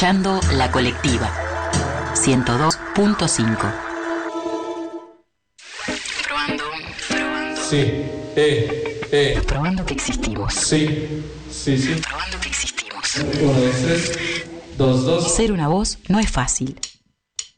[0.00, 1.30] Escuchando La Colectiva
[2.14, 3.72] 102.5.
[6.26, 6.64] Probando,
[7.06, 7.62] probando.
[7.62, 7.76] Sí,
[8.34, 10.54] eh, eh, Probando que existimos.
[10.54, 11.96] sí, sí, sí.
[11.96, 13.14] Probando que existimos.
[13.42, 14.12] Uno, dos, tres,
[14.78, 15.36] dos, dos.
[15.36, 16.80] Ser una voz no es fácil.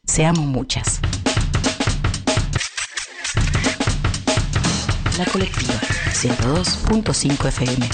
[0.05, 0.99] Seamos muchas.
[5.17, 5.79] La Colectiva
[6.11, 7.89] 102.5 FM.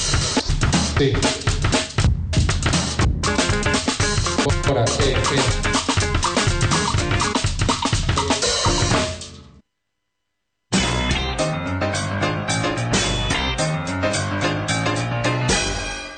[0.97, 1.48] Sí.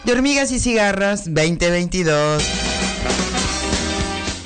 [0.04, 2.44] De hormigas y cigarros 2022.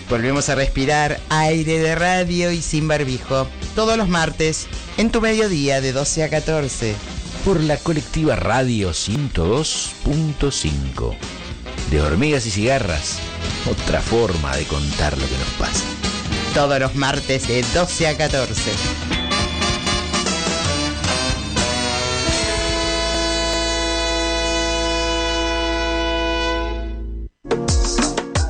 [0.10, 3.48] Volvemos a respirar aire de radio y sin barbijo.
[3.74, 6.96] Todos los martes, en tu mediodía de 12 a 14.
[7.46, 11.16] por la colectiva Radio 102.5.
[11.92, 13.20] De hormigas y cigarras,
[13.68, 15.86] otra forma de contar lo que nos pasa.
[16.54, 18.72] Todos los martes de 12 a 14.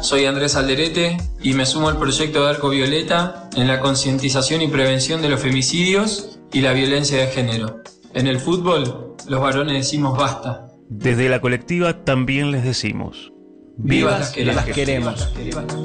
[0.01, 4.67] Soy Andrés Alderete y me sumo al proyecto de Arco Violeta en la concientización y
[4.67, 7.81] prevención de los femicidios y la violencia de género.
[8.13, 10.67] En el fútbol, los varones decimos basta.
[10.89, 13.33] Desde la colectiva también les decimos.
[13.77, 14.55] ¡Viva las queremos!
[14.55, 15.75] las queremos.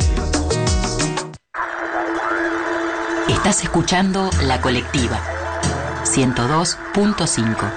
[3.28, 5.18] Estás escuchando La Colectiva
[6.04, 7.70] 102.5.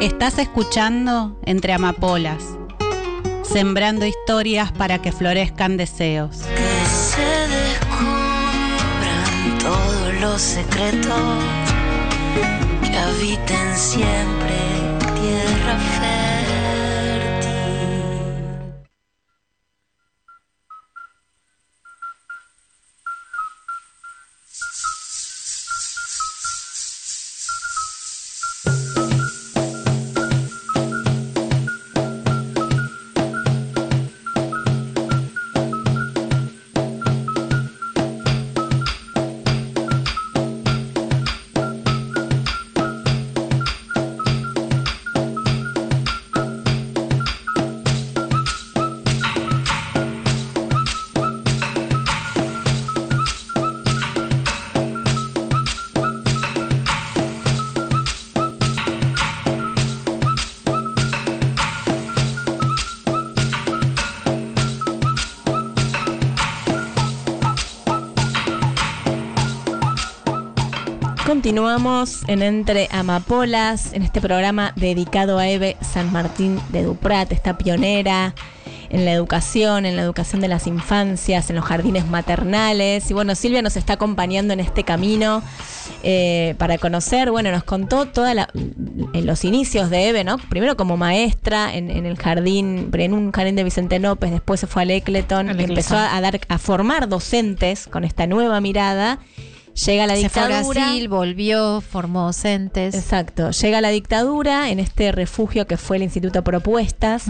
[0.00, 2.56] Estás escuchando Entre Amapolas,
[3.42, 6.38] sembrando historias para que florezcan deseos.
[6.38, 8.08] Que se descubran
[9.58, 11.44] todos los secretos
[12.82, 14.56] que habiten siempre
[15.20, 16.27] tierra fértil.
[71.48, 77.56] Continuamos en Entre Amapolas, en este programa dedicado a Eve San Martín de Duprat, esta
[77.56, 78.34] pionera
[78.90, 83.10] en la educación, en la educación de las infancias, en los jardines maternales.
[83.10, 85.42] Y bueno, Silvia nos está acompañando en este camino
[86.02, 88.36] eh, para conocer, bueno, nos contó todos
[89.14, 90.36] los inicios de Eve, ¿no?
[90.50, 94.82] Primero como maestra en, el jardín, en un jardín de Vicente López, después se fue
[94.82, 99.18] al Eccleton, y empezó a, dar, a formar docentes con esta nueva mirada.
[99.86, 100.58] Llega la dictadura.
[100.58, 102.94] Se fue a Brasil, volvió, formó docentes.
[102.94, 103.50] Exacto.
[103.50, 107.26] Llega la dictadura en este refugio que fue el Instituto Propuestas.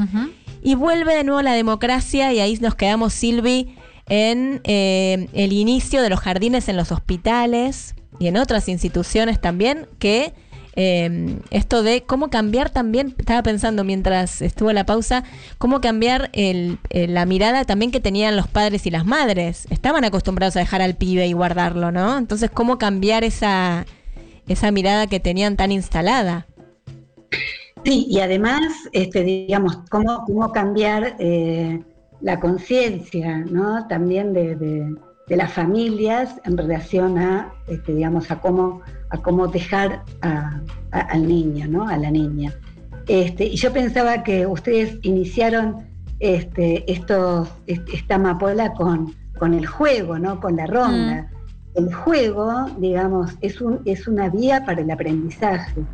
[0.62, 3.76] Y vuelve de nuevo la democracia y ahí nos quedamos, Silvi,
[4.08, 9.86] en eh, el inicio de los jardines en los hospitales y en otras instituciones también,
[9.98, 10.32] que
[10.80, 15.24] eh, esto de cómo cambiar también, estaba pensando mientras estuvo la pausa,
[15.58, 19.66] cómo cambiar la mirada también que tenían los padres y las madres.
[19.70, 22.16] Estaban acostumbrados a dejar al pibe y guardarlo, ¿no?
[22.16, 23.86] Entonces, cómo cambiar esa,
[24.46, 26.46] esa mirada que tenían tan instalada.
[27.84, 28.60] Sí, y además,
[28.92, 31.82] este, digamos, cómo, cómo cambiar eh,
[32.20, 33.86] la conciencia, ¿no?
[33.88, 34.94] También de,
[35.28, 40.02] las familias en relación a, este, digamos, a cómo, a cómo dejar
[40.90, 41.88] al niño, ¿no?
[41.88, 42.52] A la niña.
[43.06, 45.86] Este, y yo pensaba que ustedes iniciaron
[46.20, 50.40] este, estos, esta amapola con, con el juego, ¿no?
[50.40, 51.22] Con la ronda.
[51.22, 51.78] Mm.
[51.78, 55.84] El juego, digamos, es, un, es una vía para el aprendizaje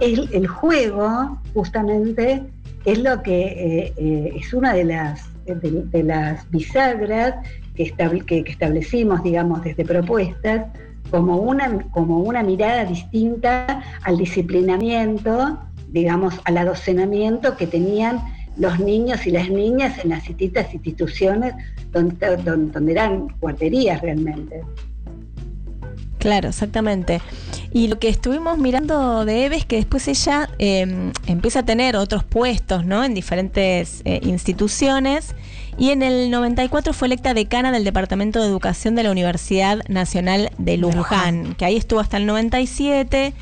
[0.00, 2.42] el, juego justamente
[2.84, 7.34] es lo que eh, eh, es una de las, de, las bisagras
[7.74, 7.92] que,
[8.26, 10.66] que, establecimos, digamos, desde propuestas,
[11.10, 18.20] como una, como una mirada distinta al disciplinamiento, digamos, al adocenamiento que tenían
[18.56, 21.54] los niños y las niñas en las distintas instituciones
[21.92, 24.62] donde, donde eran guarderías realmente.
[26.26, 27.20] Claro, exactamente.
[27.72, 31.94] Y lo que estuvimos mirando de Eve es que después ella em, empieza a tener
[31.94, 33.04] otros puestos, ¿no?
[33.04, 35.36] En diferentes eh, instituciones.
[35.78, 40.50] Y en el 94 fue electa decana del Departamento de Educación de la Universidad Nacional
[40.58, 43.32] de Luján, que ahí estuvo hasta el 97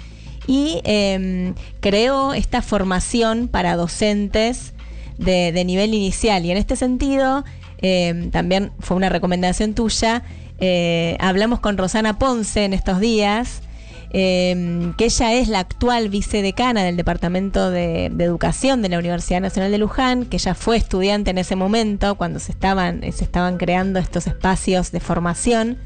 [0.46, 4.74] y em, creó esta formación para docentes
[5.16, 6.44] de, nivel inicial.
[6.44, 7.46] Y en este sentido,
[7.78, 10.22] em, también fue una recomendación tuya
[10.58, 13.62] eh, hablamos con Rosana Ponce en estos días,
[14.10, 19.72] em, que ella es la actual vicedecana del Departamento de, Educación de la Universidad Nacional
[19.72, 23.98] de Luján, que ella fue estudiante en ese momento, cuando se estaban, se estaban creando
[23.98, 25.78] estos espacios de formación.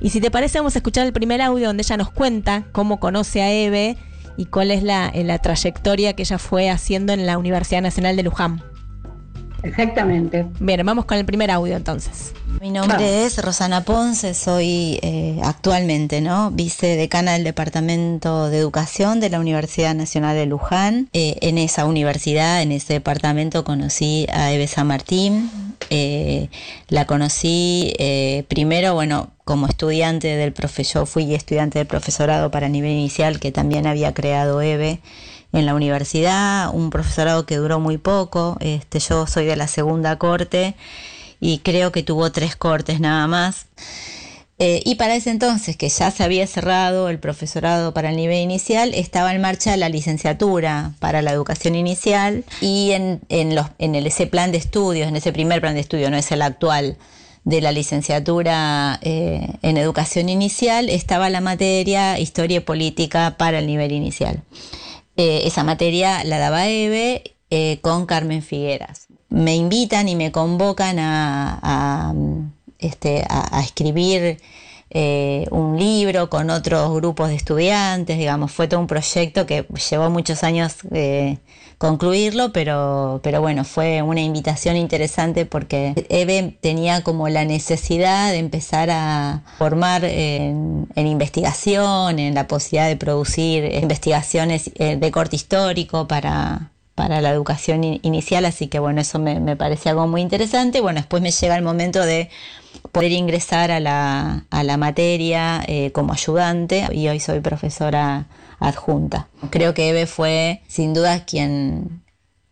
[0.00, 3.00] Y si te parece, vamos a escuchar el primer audio donde ella nos cuenta cómo
[3.00, 3.96] conoce a Eve
[4.36, 8.22] y cuál es la, la trayectoria que ella fue haciendo en la Universidad Nacional de
[8.22, 8.62] Luján.
[9.62, 10.46] Exactamente.
[10.60, 12.32] Bien, vamos con el primer audio entonces.
[12.60, 16.50] Mi nombre es Rosana Ponce, soy eh, actualmente ¿no?
[16.50, 21.08] vicedecana del Departamento de Educación de la Universidad Nacional de Luján.
[21.12, 25.50] Eh, en esa universidad, en ese departamento, conocí a Eve San Martín.
[25.90, 26.48] Eh,
[26.88, 27.94] la conocí
[28.48, 33.86] primero, bueno, como estudiante del profesor, fui estudiante del profesorado para nivel inicial que también
[33.86, 35.00] había creado Eve
[35.52, 38.56] en la universidad, un profesorado que duró muy poco.
[38.58, 40.74] Este, yo soy de la segunda corte
[41.40, 43.66] y creo que tuvo tres cortes nada más.
[44.60, 48.38] Eh, y para ese entonces, que ya se había cerrado el profesorado para el nivel
[48.38, 53.94] inicial, estaba en marcha la licenciatura para la educación inicial y en, en, los, en
[53.94, 56.96] ese plan de estudios, en ese primer plan de estudio, no es el actual,
[57.48, 63.66] de la licenciatura eh, en educación inicial, estaba la materia historia y política para el
[63.66, 64.42] nivel inicial.
[65.16, 69.07] Eh, esa materia la daba Eve eh, con Carmen Figueras.
[69.28, 72.14] Me invitan y me convocan a,
[72.78, 73.26] este,
[73.62, 74.40] escribir
[74.90, 80.08] eh, un libro con otros grupos de estudiantes, digamos, fue todo un proyecto que llevó
[80.10, 80.76] muchos años
[81.78, 88.38] concluirlo, pero, pero bueno, fue una invitación interesante porque Eve tenía como la necesidad de
[88.38, 96.08] empezar a formar en, investigación, en la posibilidad de producir investigaciones eh, de corte histórico
[96.08, 100.80] para, para la educación inicial, así que bueno, eso me, parecía algo muy interesante.
[100.80, 102.28] Bueno, después me llega el momento de
[102.90, 108.26] poder ingresar a la, a la materia eh, como ayudante y hoy soy profesora
[108.58, 109.28] adjunta.
[109.50, 112.02] Creo que Eve fue sin duda quien,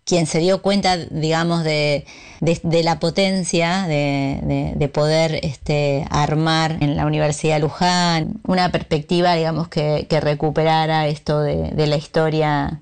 [0.05, 2.07] quien se dio cuenta, digamos, de,
[2.41, 10.07] la potencia de, poder este, armar en la Universidad de Luján una perspectiva, digamos, que,
[10.21, 12.81] recuperara esto de, la historia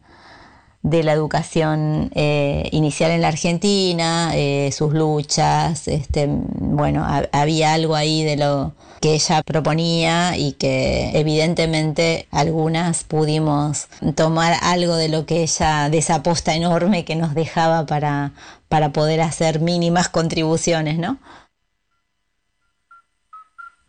[0.85, 7.73] de la educación eh, inicial en la Argentina, eh, sus luchas, este, bueno, ha- había
[7.73, 15.09] algo ahí de lo que ella proponía y que evidentemente algunas pudimos tomar algo de
[15.09, 18.33] lo que ella, de esa aposta enorme que nos dejaba para,
[18.69, 21.19] para poder hacer mínimas contribuciones, ¿no?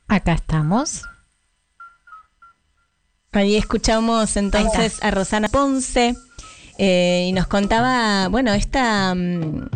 [0.07, 1.01] Acá estamos.
[3.33, 6.15] Ahí escuchamos entonces a Rosana Ponce
[6.77, 9.67] eh, y nos contaba, bueno, esta, mm,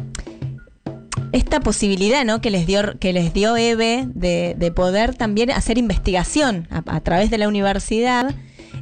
[1.32, 2.41] esta posibilidad ¿no?
[2.41, 7.30] que, les dio, que les dio Eve de, de poder también hacer investigación a, través
[7.30, 8.34] de la universidad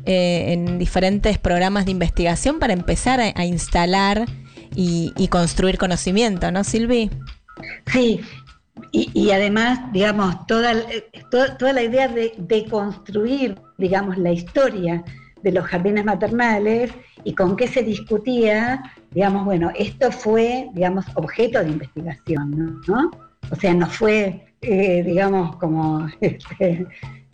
[0.06, 4.26] eh, en diferentes programas de investigación para empezar a, instalar
[4.76, 7.10] y, construir conocimiento, ¿no, Silvi?
[7.92, 8.22] Sí,
[8.92, 15.04] y, además, digamos, toda, eh, to- toda la idea de, de construir, digamos, la historia
[15.44, 16.92] de los jardines maternales
[17.24, 18.82] y con qué se discutía,
[19.12, 23.12] digamos, bueno, esto fue, digamos, objeto de investigación, ¿no?
[23.52, 26.88] O sea, no fue, eh, digamos, como este,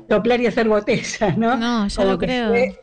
[0.09, 1.55] soplar y hacer botella, ¿no?
[1.57, 2.49] No, Como lo creo.
[2.49, 2.79] fue-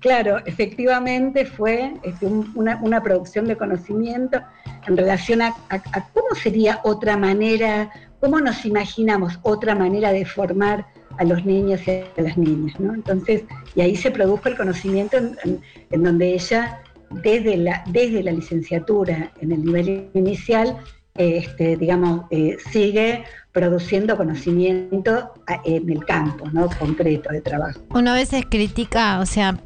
[0.00, 4.40] Claro, efectivamente fue este, un- una, una producción de conocimiento
[4.86, 10.24] en relación a, a- a cómo sería otra manera, cómo nos imaginamos otra manera de
[10.24, 10.86] formar
[11.18, 12.94] a los niños y a las niñas, ¿no?
[12.94, 13.44] Entonces,
[13.74, 16.80] y ahí se produjo el conocimiento en, donde ella,
[17.10, 20.76] desde la, desde la licenciatura, en el nivel inicial,
[21.16, 25.32] eh, este, digamos, eh, sigue produciendo conocimiento
[25.64, 26.68] en el campo, ¿no?
[26.78, 27.80] Concreto de trabajo.
[27.92, 29.58] Uno a veces critica, o sea,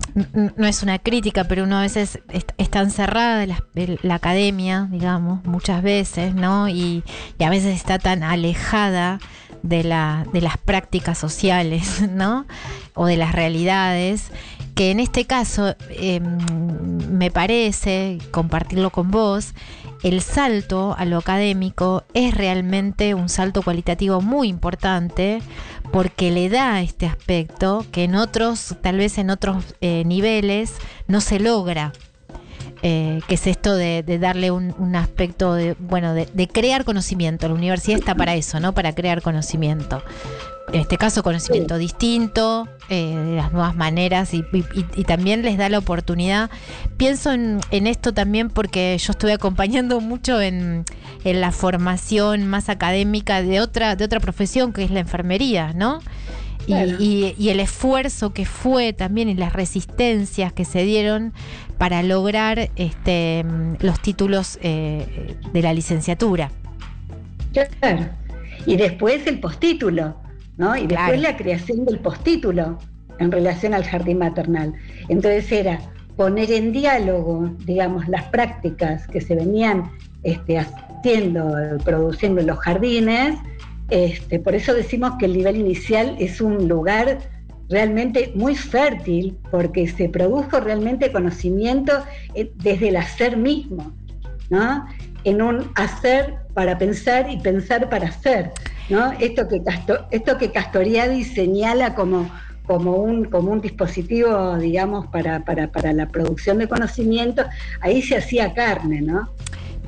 [0.57, 4.15] no es una crítica, pero uno a veces est- está encerrada de la, de la
[4.15, 6.67] academia, digamos, muchas veces, ¿no?
[6.71, 7.05] Y,
[7.39, 9.19] y a veces está tan alejada
[9.65, 9.83] de,
[10.33, 12.47] de las prácticas sociales, ¿no?
[12.95, 14.31] O de las realidades,
[14.75, 19.55] que en este caso eh, me parece, compartirlo con vos,
[20.03, 25.41] el salto a lo académico es realmente un salto cualitativo muy importante
[25.91, 30.75] porque le da este aspecto que en otros, tal vez en otros eh, niveles,
[31.09, 31.93] no se logra.
[32.87, 37.49] Eh, que es esto de, darle un, un aspecto de, bueno, de, crear conocimiento.
[37.49, 38.75] La universidad está para eso, ¿no?
[38.75, 40.03] Para crear conocimiento.
[40.71, 44.43] En este caso, conocimiento distinto, eh, de las nuevas maneras y,
[45.05, 46.51] también les da la oportunidad.
[46.99, 50.85] Pienso en, en esto también porque yo estuve acompañando mucho en,
[51.25, 56.01] en la formación más académica de otra, de otra profesión que es la enfermería, ¿no?
[56.67, 56.97] Y, Claro.
[56.99, 61.33] y- y el esfuerzo que fue también y las resistencias que se dieron
[61.79, 63.45] para lograr este,
[63.81, 66.51] los títulos eh, de la licenciatura.
[67.81, 68.07] Claro.
[68.67, 70.17] Y después el postítulo,
[70.57, 70.77] ¿no?
[70.77, 72.79] Y después la creación del postítulo
[73.19, 74.73] en relación al jardín maternal.
[75.09, 75.79] Entonces era
[76.17, 79.91] poner en diálogo, digamos, las prácticas que se venían
[80.23, 81.53] este, haciendo,
[81.85, 83.37] produciendo en los jardines.
[83.91, 87.19] Este, por eso decimos que el nivel inicial es un lugar
[87.69, 91.93] realmente muy fértil, porque se produjo realmente conocimiento
[92.35, 93.93] eh, desde el hacer mismo.
[94.51, 94.87] ¿no?
[95.25, 98.53] En un hacer para pensar y pensar para hacer,
[98.91, 99.13] ¿no?
[99.13, 102.31] Esto que, Casto- esto que Castoriadi señala como,
[102.67, 107.43] como, un, como un dispositivo, digamos, para, para, para la producción de conocimiento,
[107.81, 109.31] ahí se hacía carne, ¿no?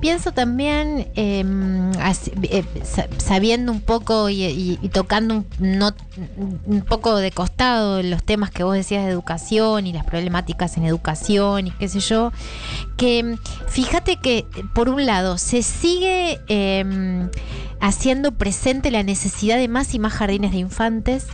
[0.00, 1.08] Pienso también,
[2.00, 5.84] así- eh, sa- sabiendo un poco y, tocando un,
[6.66, 10.84] un poco de costado los temas que vos decías de educación y las problemáticas en
[10.84, 12.32] educación y qué sé yo,
[12.96, 13.34] que mm,
[13.68, 14.44] fíjate que
[14.74, 17.28] por un lado se sigue eh,
[17.80, 21.26] haciendo presente la necesidad de más y más jardines de infantes,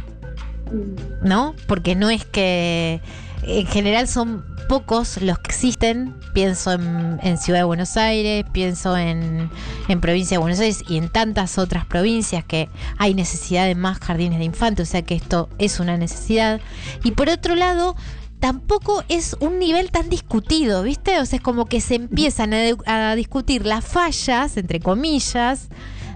[1.22, 1.54] ¿no?
[1.66, 3.00] Porque no es que
[3.42, 6.14] en general son pocos los que existen.
[6.32, 9.50] Pienso en, en Ciudad de Buenos Aires, pienso en,
[9.88, 12.68] en provincia de Buenos Aires y en tantas otras provincias que
[12.98, 16.60] hay necesidad de más jardines de infantes, o sea que esto es una necesidad.
[17.04, 17.96] Y por otro lado,
[18.42, 21.20] tampoco es un nivel tan discutido, ¿viste?
[21.20, 22.52] O sea, es como que se empiezan
[22.86, 25.68] a, discutir las fallas, entre comillas,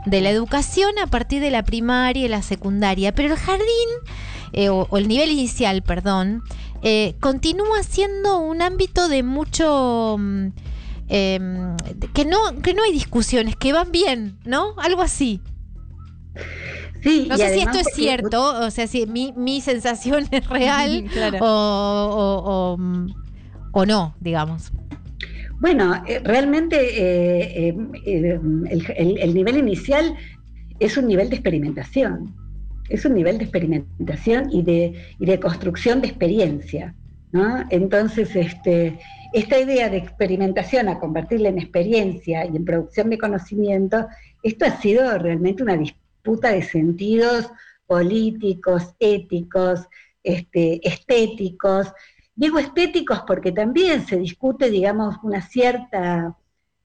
[0.06, 3.88] de la educación a partir de la primaria y la secundaria, pero el jardín,
[4.52, 6.42] eh, o el nivel inicial, perdón,
[6.88, 10.16] eh, continúa siendo un ámbito de mucho...
[10.18, 10.46] mm,
[11.08, 11.76] em,
[12.14, 14.74] que no que no hay discusiones, que van bien, ¿no?
[14.78, 15.40] Algo así.
[17.02, 21.04] Sí, No sé si esto es cierto, o sea, si mi, mi sensación es real
[21.12, 21.38] Claro.
[21.40, 22.78] o, o- o,
[23.80, 24.72] o no, digamos.
[25.60, 30.14] Bueno, eh, realmente eh, eh, eh, el nivel inicial
[30.78, 32.34] es un nivel de experimentación,
[32.88, 36.94] es un nivel de experimentación y de, y de construcción de experiencia.
[37.32, 37.64] ¿no?
[37.70, 38.98] Entonces, este,
[39.32, 44.06] esta idea de experimentación a convertirla en experiencia y en producción de conocimiento,
[44.42, 47.50] esto ha sido realmente una disputa de sentidos
[47.86, 49.86] políticos, éticos,
[50.22, 51.92] este, estéticos.
[52.34, 56.36] Digo estéticos porque también se discute, digamos, una cierta,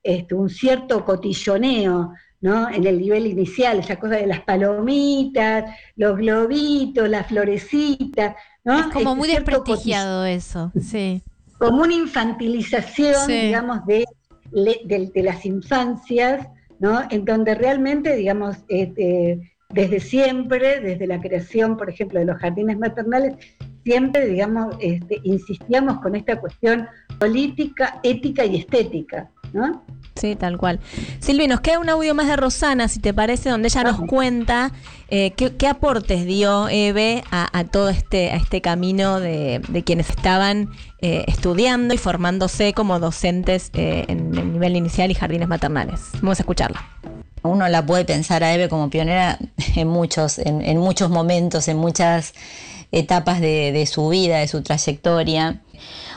[0.04, 2.70] este, un cierto cotilloneo ¿no?
[2.70, 5.66] En el nivel inicial, esa cosa de las palomitas,
[5.96, 8.80] los globitos, las florecitas, ¿no?
[8.80, 11.22] Es como muy desprestigiado eso, sí.
[11.60, 13.34] como una infantilización, Sí.
[13.34, 14.06] digamos, de,
[14.52, 16.48] le- de- de las infancias,
[16.80, 17.02] ¿no?
[17.12, 22.78] En donde realmente, digamos, este, desde siempre, desde la creación, por ejemplo, de los jardines
[22.80, 23.36] maternales,
[23.84, 26.88] siempre, digamos, este, insistíamos con esta cuestión
[27.20, 29.84] política, ética y estética, ¿no?
[30.16, 30.80] Sí, tal cual.
[31.20, 34.72] Silvi, nos queda un audio más de Rosana, si te parece, donde ella nos cuenta
[35.10, 39.84] eh, qué, qué aportes dio Eve a, a todo este, a este camino de, de
[39.84, 45.48] quienes estaban eh, estudiando y formándose como docentes eh, en el nivel inicial y jardines
[45.48, 46.02] maternales.
[46.22, 46.86] Vamos a escucharla.
[47.44, 49.40] Uno la puede pensar a Eve como pionera
[49.76, 52.34] en muchos, en, en muchos momentos, en muchas
[52.92, 55.62] etapas de, de su vida, de su trayectoria.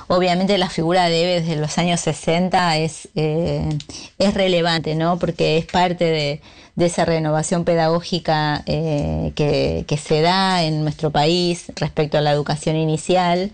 [0.09, 3.69] Obviamente la figura de Eve desde los años 60 es, eh,
[4.19, 5.19] es relevante, ¿no?
[5.19, 6.41] Porque es parte de,
[6.77, 12.33] de esa renovación pedagógica eh, que, que se da en nuestro país respecto a la
[12.33, 13.51] educación inicial.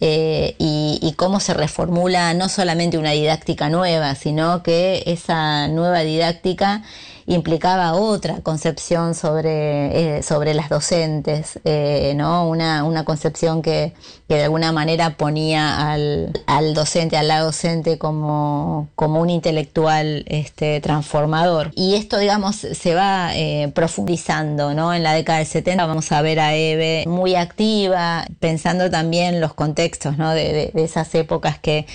[0.00, 6.00] eh, y, y cómo se reformula no solamente una didáctica nueva, sino que esa nueva
[6.00, 6.82] didáctica
[7.28, 12.48] implicaba otra concepción sobre, eh, sobre las docentes, eh, ¿no?
[12.48, 13.92] una, una concepción que,
[14.28, 20.24] que de alguna manera ponía al, al docente, al la docente como, como un intelectual
[20.26, 21.70] este, transformador.
[21.76, 24.94] Y esto, digamos, se va eh, profundizando, ¿no?
[24.94, 29.52] En la década del 70 vamos a ver a Eve muy activa, pensando también los
[29.52, 30.30] contextos, ¿no?
[30.32, 31.86] De- de esas épocas que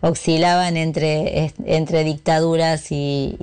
[0.00, 3.36] oscilaban entre, entre dictaduras y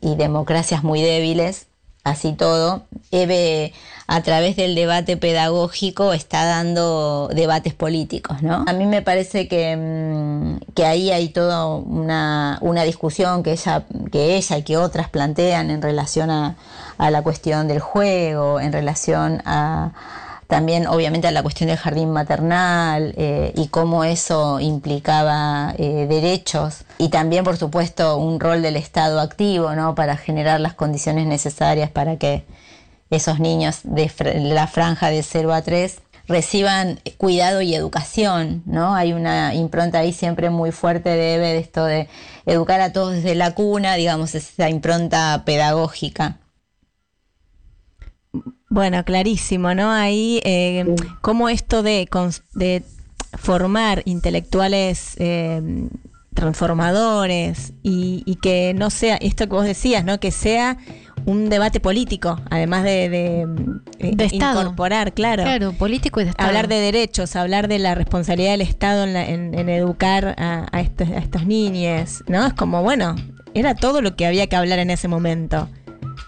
[0.00, 1.66] democracias muy débiles,
[2.04, 2.82] así todo.
[3.10, 3.72] Eve,
[4.06, 8.64] a través del debate pedagógico, está dando debates políticos, ¿no?
[8.66, 13.84] A mí me parece que, mm, que ahí hay toda una, una discusión que ella,
[14.10, 16.56] que ella y que otras plantean en relación a,
[16.98, 19.92] a la cuestión del juego, en relación a
[20.50, 26.80] también obviamente a la cuestión del jardín maternal eh, y cómo eso implicaba eh, derechos
[26.98, 29.94] y también por supuesto un rol del Estado activo ¿no?
[29.94, 32.44] para generar las condiciones necesarias para que
[33.10, 38.94] esos niños de la franja de 0 a 3 reciban cuidado y educación, ¿no?
[38.94, 42.08] Hay una impronta ahí siempre muy fuerte de de esto de
[42.46, 46.39] educar a todos desde la cuna, digamos, esa impronta pedagógica.
[48.70, 49.90] Bueno, clarísimo, ¿no?
[49.90, 52.08] Ahí, eh, cómo esto de,
[52.54, 52.82] de
[53.36, 55.60] formar intelectuales eh,
[56.34, 60.20] transformadores y, y que no sea, esto que vos decías, ¿no?
[60.20, 60.76] Que sea
[61.26, 63.40] un debate político, además de, de,
[63.98, 65.42] eh, De incorporar, claro.
[65.42, 66.48] Claro, político y de Estado.
[66.48, 70.66] Hablar de derechos, hablar de la responsabilidad del Estado en, la- en- en educar a,
[70.72, 72.46] a estos, a estos niños, ¿no?
[72.46, 73.16] Es como, bueno,
[73.52, 75.68] era todo lo que había que hablar en ese momento.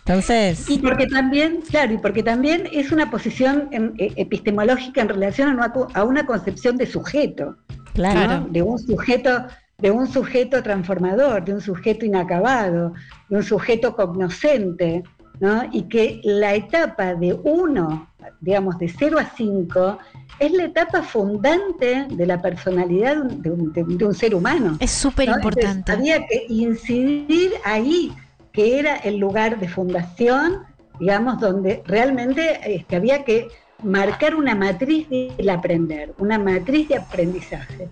[0.05, 0.69] Entonces...
[0.69, 5.49] Y porque también, claro, y porque también es una posición em, e- epistemológica en relación
[5.49, 7.57] a una, a una concepción de sujeto.
[7.95, 8.41] Claro.
[8.41, 8.47] ¿no?
[8.49, 9.47] De un sujeto,
[9.79, 12.95] de un sujeto transformador, de un sujeto inacabado,
[13.29, 15.05] de un sujeto cognoscente,
[15.41, 15.63] ¿no?
[15.73, 18.09] Y que la etapa de uno,
[18.41, 19.99] digamos, de 0 a 5,
[20.39, 24.77] es la etapa fundante de la personalidad de un, de un- de un- ser humano.
[24.81, 25.93] Es súper importante.
[25.93, 28.13] Había que incidir ahí,
[28.53, 30.65] que era el lugar de fundación,
[31.01, 33.49] digamos, donde realmente este, había que
[33.83, 37.89] marcar una matriz del aprender, una matriz de aprendizaje.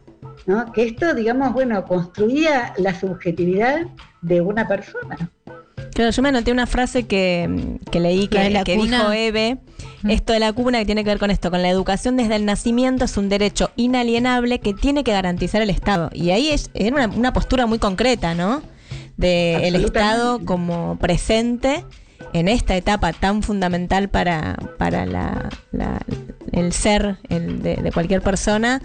[0.47, 0.73] ¿no?
[0.73, 3.87] Que esto, digamos, bueno, construía la subjetividad
[4.23, 5.31] de una persona.
[5.95, 9.59] Claro, yo me anoté una frase que, que leí que, la que dijo Eve,
[10.09, 12.45] esto de la cuna que tiene que ver con esto, con la educación desde el
[12.45, 16.11] nacimiento es un derecho inalienable que tiene que garantizar el Estado.
[16.13, 18.63] Y ahí es, era una, una postura muy concreta, ¿no?
[19.21, 19.99] De el Absolutamente.
[20.17, 21.85] Estado como presente
[22.33, 26.01] en esta etapa tan fundamental para, para la, la-
[26.53, 28.83] el ser el de, de cualquier persona.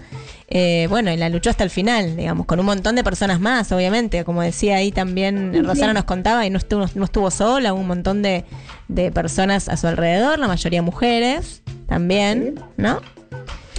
[0.48, 3.72] Eh, bueno, y la luchó hasta el final, digamos, con un montón de personas más,
[3.72, 4.24] obviamente.
[4.24, 7.80] Como decía ahí también, Sí, Rosana nos contaba, y no estuvo, no estuvo sola, hubo
[7.80, 8.44] un montón de,
[8.88, 13.00] de personas a su alrededor, la mayoría mujeres también, ¿no?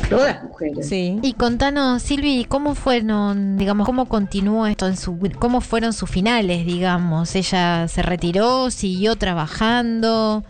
[0.10, 0.88] Todas mujeres.
[0.88, 1.20] Sí.
[1.22, 6.66] Y contanos, Silvi, ¿cómo fueron, digamos, cómo continuó esto en su, cómo fueron sus finales,
[6.66, 7.36] digamos?
[7.36, 10.44] Ella se retiró, siguió trabajando.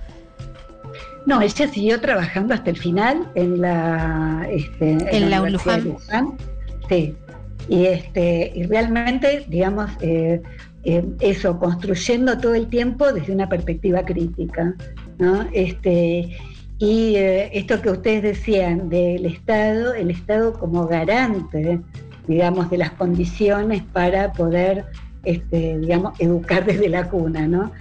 [1.26, 6.38] No, ella siguió trabajando hasta el final en la, este, En la Universidad de Luján.
[6.88, 7.16] Sí.
[7.68, 10.42] Y, este, y realmente, digamos, eh,
[10.84, 14.74] eh, eso, construyendo todo el tiempo desde una perspectiva crítica.
[15.18, 15.48] ¿no?
[15.52, 16.38] Este,
[16.80, 21.80] y eh, esto que ustedes decían del Estado, el Estado como garante,
[22.28, 24.86] digamos, de las condiciones para poder,
[25.24, 27.72] este, digamos, educar desde la cuna, ¿no?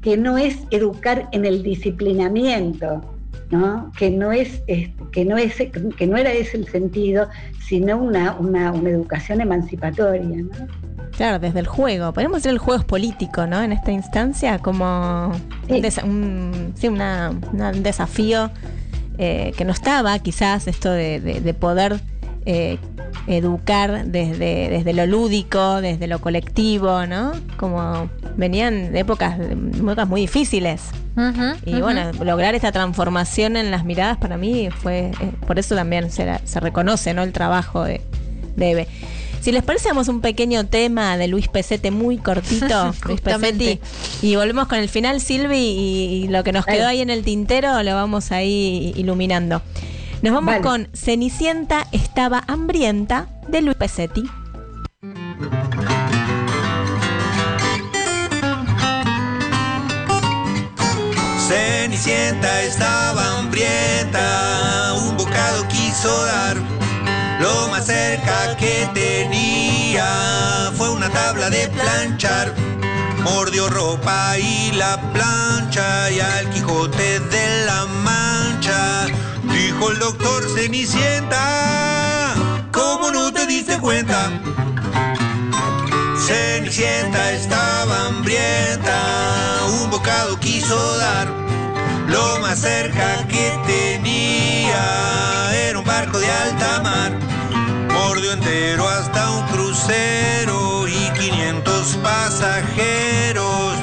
[0.00, 3.02] Que no es educar en el disciplinamiento,
[3.50, 3.92] ¿no?
[3.98, 4.62] Que no es,
[5.12, 5.54] que no es,
[5.96, 7.28] que no era ese el sentido,
[7.66, 10.50] sino una, una, una educación emancipatoria, ¿no?
[11.16, 12.12] Claro, desde el juego.
[12.12, 13.62] Podemos decir el juego es político, ¿no?
[13.62, 15.32] En esta instancia, como
[15.68, 18.50] un, desa- un- sí, una- una- un desafío
[19.18, 22.00] eh, que no estaba, quizás, esto de, de- de poder
[22.46, 22.78] eh,
[23.26, 27.32] educar desde, desde lo lúdico, desde lo colectivo, ¿no?
[27.56, 30.82] Como venían de épocas, épocas muy difíciles.
[31.64, 36.10] Y bueno, lograr esta transformación en las miradas para mí fue, eh, por eso también
[36.10, 37.22] se, se reconoce ¿no?
[37.22, 38.00] el trabajo de,
[38.54, 38.88] de Eve.
[39.40, 43.20] Si les parece, damos un pequeño tema de Luis Pesete muy cortito, Luis.
[43.22, 43.80] Pesetti,
[44.20, 47.24] y volvemos con el final, Silvi, y, y lo que nos quedó ahí en el
[47.24, 49.62] tintero lo vamos ahí iluminando.
[50.26, 50.60] Nos vamos Vale.
[50.60, 54.28] con Cenicienta estaba hambrienta de Luis Pesetti.
[61.46, 66.56] Cenicienta estaba hambrienta, un bocado quiso dar.
[67.40, 72.52] Lo más cerca que tenía fue una tabla de planchar.
[73.22, 79.06] Mordió ropa y la plancha y al Quijote de la Mancha.
[79.78, 82.34] Dijo el doctor Cenicienta,
[82.72, 84.30] ¿cómo no te diste cuenta?
[86.16, 88.98] Cenicienta estaba hambrienta,
[89.82, 91.28] un bocado quiso dar.
[92.08, 97.12] Lo más cerca que tenía era un barco de alta mar.
[97.92, 103.74] Mordió entero hasta un crucero y 500 pasajeros.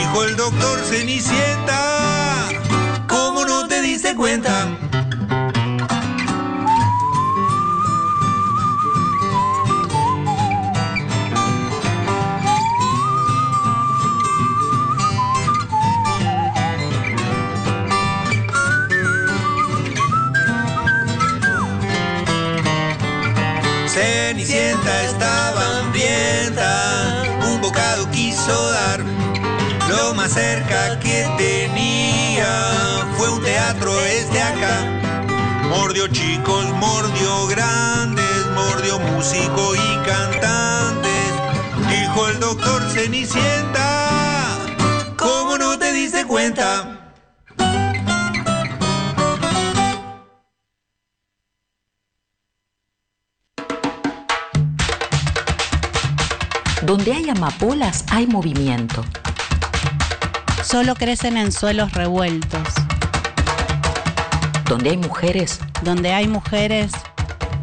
[0.00, 2.48] Dijo el doctor Cenicienta,
[3.06, 4.66] ¿cómo no te diste cuenta?
[30.28, 34.84] Más cerca que tenía fue un teatro este acá.
[35.68, 41.32] Mordió chicos, mordió grandes, mordió músico y cantantes.
[41.88, 44.58] Dijo el doctor Cenicienta,
[45.16, 46.94] ¿cómo no te diste cuenta?
[56.82, 59.04] Donde hay amapolas hay movimiento.
[60.70, 62.68] Solo crecen en suelos revueltos.
[64.68, 66.92] Donde hay mujeres Donde hay mujeres,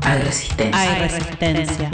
[0.01, 0.81] hay resistencia.
[0.81, 1.91] hay resistencia.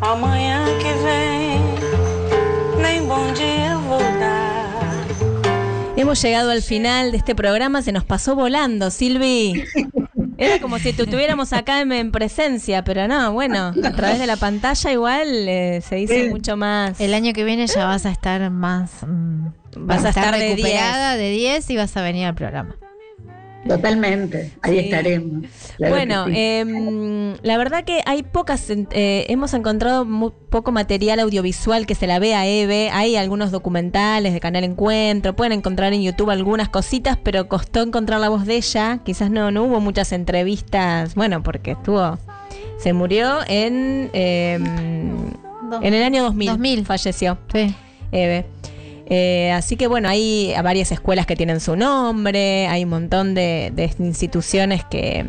[0.00, 4.68] Amanhã que vem, nem bom dia eu vou dar.
[5.96, 9.64] Hemos llegado al final de este programa, se nos pasó volando, Silvi.
[10.38, 14.36] Era como si tuviéramos acá en, en presencia, pero no, bueno, a través de la
[14.36, 17.00] pantalla igual eh, se dice mucho más.
[17.00, 18.90] El año que viene ya vas a estar más.
[19.06, 19.46] mm,
[19.80, 22.76] Vas a estar de recuperada de 10 y vas a venir al programa.
[23.66, 24.84] Totalmente, ahí Sí.
[24.84, 25.44] estaremos.
[25.76, 26.32] claro bueno, sí.
[26.36, 32.06] em, la verdad que hay pocas, eh, hemos encontrado muy poco material audiovisual que se
[32.06, 32.90] la ve a Eve.
[32.92, 38.20] Hay algunos documentales de Canal Encuentro, pueden encontrar en YouTube algunas cositas, pero costó encontrar
[38.20, 39.00] la voz de ella.
[39.04, 42.18] Quizás no, no hubo muchas entrevistas, bueno, porque estuvo,
[42.78, 44.64] se murió en, em,
[45.82, 47.38] en el año 2000, falleció.
[48.12, 48.46] Eve.
[49.10, 53.72] Eh, así que bueno, hay varias escuelas que tienen su nombre, hay un montón de,
[53.74, 55.24] de instituciones que,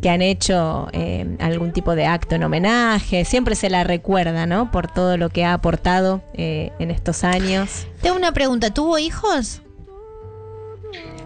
[0.00, 4.70] que han hecho eh, algún tipo de acto en homenaje, siempre se la recuerda, ¿no?
[4.70, 7.86] Por todo lo que ha aportado eh, en estos años.
[8.02, 9.62] Tengo una pregunta, ¿tuvo hijos?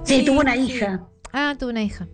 [0.03, 1.07] Sí, tuvo una hija.
[1.33, 2.09] Ah, tuvo una hija.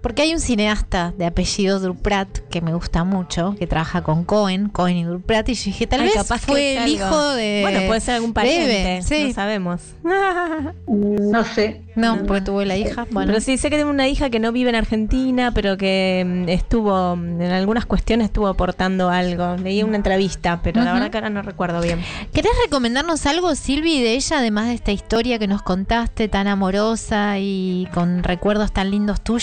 [0.00, 4.68] Porque hay un cineasta de apellido Duprat que me gusta mucho, que trabaja con Cohen,
[4.68, 6.94] Cohen y Duprat, y yo dije, tal Ay, vez capaz que fue el algo.
[6.94, 7.60] hijo de.
[7.62, 9.28] Bueno, puede ser algún pariente, sí.
[9.28, 9.80] no sabemos.
[10.86, 11.82] No sé.
[11.94, 13.06] No, porque tuvo la hija.
[13.10, 13.28] Bueno.
[13.32, 16.48] Pero sí, sé que tiene una hija que no vive en Argentina, pero que mm,
[16.48, 19.56] estuvo, mm, en algunas cuestiones estuvo aportando algo.
[19.56, 22.00] Leí una entrevista, pero la verdad que ahora no recuerdo bien.
[22.32, 27.38] ¿Querés recomendarnos algo, Silvi, de ella, además de esta historia que nos contaste tan amorosa
[27.38, 29.35] y con recuerdos tan lindos tuyos?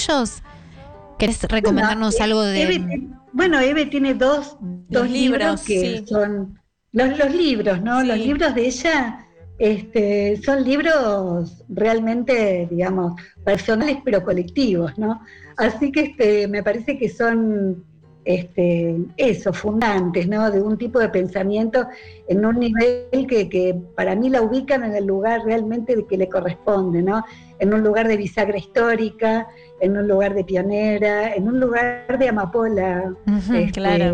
[1.17, 2.61] ¿Querés recomendarnos Bueno, algo de.?
[2.63, 6.05] Eve bueno, Eve tiene dos, dos libros, libros, que sí.
[6.07, 6.59] son
[6.91, 8.03] los, los libros, ¿no?
[8.03, 9.25] Los libros de ella
[9.57, 15.21] este, son libros realmente, digamos, personales pero colectivos, ¿no?
[15.57, 17.83] Así que este, me parece que son
[18.25, 20.49] este, eso, fundantes, ¿no?
[20.51, 21.87] De un tipo de pensamiento
[22.27, 26.17] en un nivel que, que para mí la ubican en el lugar realmente de que
[26.17, 27.23] le corresponde, ¿no?
[27.59, 29.47] En un lugar de bisagra histórica,
[29.83, 33.13] en un lugar de pionera, en un lugar de amapola.
[33.27, 34.13] Este, claro.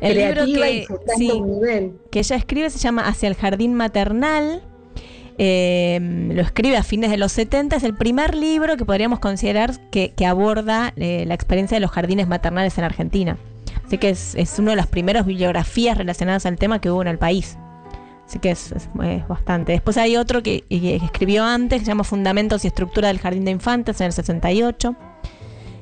[0.00, 1.92] El libro que, disfrutando sí, un nivel.
[2.10, 4.62] que ella escribe se llama Hacia el Jardín Maternal.
[5.36, 5.98] Eh,
[6.32, 7.76] lo escribe a fines de los 70.
[7.76, 11.90] Es el primer libro que podríamos considerar que, que aborda eh, la experiencia de los
[11.90, 13.36] jardines maternales en Argentina.
[13.84, 17.08] Así que es, es una de las primeras bibliografías relacionadas al tema que hubo en
[17.08, 17.58] el país.
[18.28, 18.88] Así que es, es-
[19.26, 19.72] bastante.
[19.72, 23.52] Después hay otro que, escribió antes, que se llama Fundamentos y Estructura del Jardín de
[23.52, 24.94] Infantes en el 68.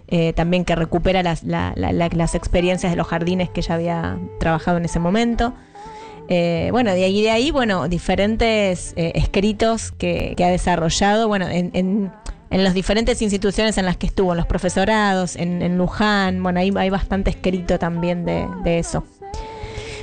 [0.08, 3.74] eh, también que recupera las, la- la- la- las experiencias de los jardines que ella
[3.74, 5.52] había trabajado en ese momento.
[6.28, 11.70] Eh, bueno, de ahí de ahí, bueno, diferentes eh, escritos que, ha desarrollado, bueno, en,
[11.74, 12.12] en-
[12.50, 16.90] las diferentes instituciones en las que estuvo, en los profesorados, en, Luján, bueno, ahí hay
[16.90, 19.04] bastante escrito también de eso.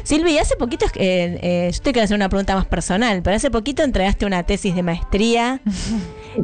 [0.03, 3.49] Silvi, hace poquito, eh, eh, yo te quiero hacer una pregunta más personal, pero hace
[3.49, 5.61] poquito entregaste una tesis de maestría.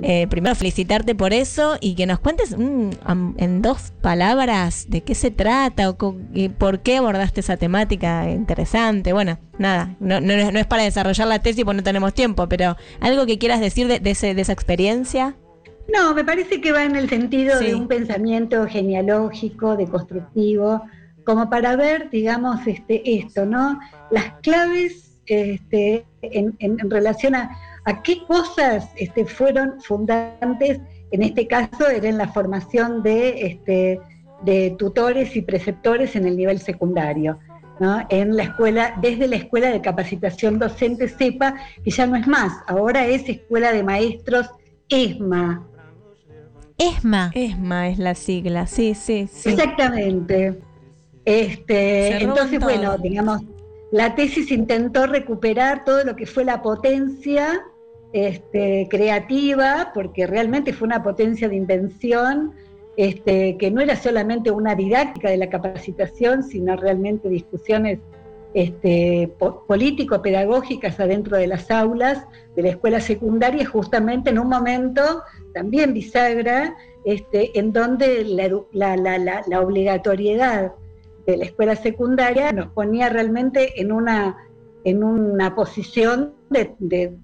[0.03, 2.91] Eh, primero felicitarte por eso y que nos cuentes mm,
[3.37, 9.13] en dos palabras de qué se trata o y por qué abordaste esa temática interesante.
[9.13, 12.47] Bueno, nada, no, no es- no es para desarrollar la tesis porque no tenemos tiempo,
[12.47, 15.35] pero algo que quieras decir de, de ese- de esa experiencia.
[15.91, 17.65] No, me parece que va en el sentido Sí.
[17.65, 20.83] de un pensamiento genealógico, deconstructivo,
[21.29, 23.79] como para ver, digamos, este, esto, ¿no?
[24.09, 27.55] Las claves este, en, en- en relación a,
[27.85, 30.79] a qué cosas este, fueron fundantes,
[31.11, 33.99] en este caso era en la formación de, este,
[34.43, 37.37] de tutores y preceptores en el nivel secundario.
[37.79, 38.03] ¿no?
[38.09, 41.53] En la escuela, desde la escuela de capacitación docente SEPA,
[41.83, 44.49] que ya no es más, ahora es escuela de maestros
[44.89, 45.63] ESMA,
[46.79, 47.29] ESMA.
[47.35, 49.49] ESMA es la sigla, sí, sí, sí.
[49.49, 50.59] Exactamente.
[51.29, 52.69] Este, entonces, todo.
[52.69, 53.41] bueno, digamos,
[53.91, 57.61] la tesis intentó recuperar todo lo que fue la potencia
[58.13, 62.53] este, creativa, porque realmente fue una potencia de invención,
[62.97, 67.99] este, que no era solamente una didáctica de la capacitación, sino realmente discusiones
[68.55, 72.25] este, po- político-pedagógicas adentro de las aulas
[72.55, 75.21] de la escuela secundaria, justamente en un momento
[75.53, 76.75] también bisagra,
[77.05, 80.71] este, en donde la, edu- la- la- la- la obligatoriedad
[81.31, 84.37] de la escuela secundaria nos ponía realmente en una,
[84.83, 87.17] en una posición de, de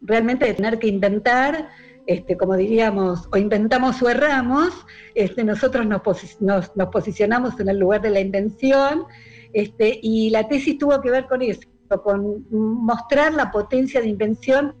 [0.00, 1.68] realmente de tener que inventar,
[2.06, 4.70] este, como diríamos, o inventamos o erramos,
[5.14, 9.04] este, nosotros nos, posi- nos- nos posicionamos en el lugar de la invención,
[9.52, 11.60] este, y la tesis tuvo que ver con eso,
[12.02, 14.74] con mostrar la potencia de invención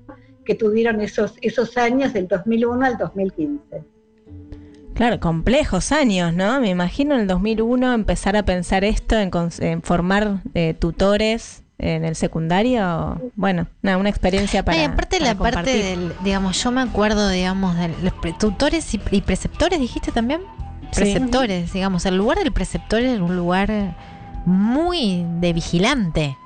[0.44, 3.84] que tuvieron esos, esos años del 2001 al 2015.
[4.94, 6.60] Claro, complejos años, ¿no?
[6.60, 12.14] Me imagino en el 2001 empezar a pensar esto, en, formar eh, tutores en el
[12.14, 13.20] secundario.
[13.34, 14.78] Bueno, nada, una experiencia para.
[14.78, 18.92] Ay, aparte para la parte del, digamos, yo me acuerdo, digamos, de los pre- tutores
[18.94, 20.42] y, y preceptores, dijiste también.
[20.92, 21.00] Sí.
[21.00, 23.96] Preceptores, digamos, el lugar del preceptor era un lugar
[24.44, 26.36] muy de vigilante.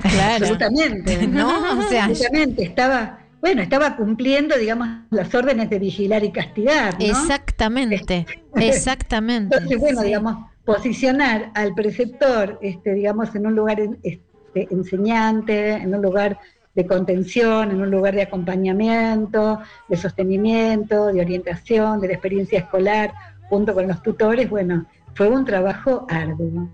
[0.00, 0.44] Claro.
[0.44, 1.26] Absolutamente.
[1.26, 1.78] ¿No?
[1.78, 7.04] O sea, Absolutamente, estaba, bueno, estaba cumpliendo, digamos, las órdenes de vigilar y castigar, ¿no?
[7.04, 8.24] Exactamente,
[8.54, 9.56] exactamente.
[9.56, 10.06] Entonces, bueno, sí.
[10.06, 14.22] digamos, posicionar al preceptor, este, digamos, en un lugar este,
[14.70, 16.38] enseñante, en un lugar
[16.76, 23.12] de contención, en un lugar de acompañamiento, de sostenimiento, de orientación, de la experiencia escolar,
[23.48, 26.70] junto con los tutores, bueno, fue un trabajo arduo.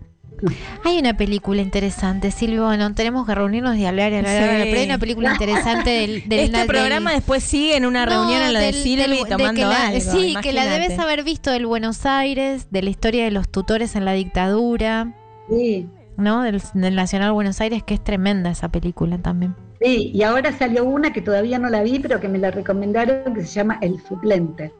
[0.84, 2.64] Hay una película interesante, Silvio.
[2.66, 4.44] Bueno, tenemos que reunirnos y hablar, y hablar, Sí.
[4.48, 8.06] hablar, pero hay una película interesante del, del este del- programa después sigue en una
[8.06, 10.00] No, reunión en lo de del- Silvi de tomando la- algo.
[10.00, 13.96] Sí, que la debes haber visto del Buenos Aires, de la historia de los tutores
[13.96, 15.14] en la dictadura,
[15.50, 16.42] Sí, ¿no?
[16.42, 19.54] Del, del Nacional Buenos Aires, que es tremenda esa película también.
[19.80, 23.34] sí, y ahora salió una que todavía no la vi, pero que me la recomendaron,
[23.34, 24.72] que se llama El Suplente.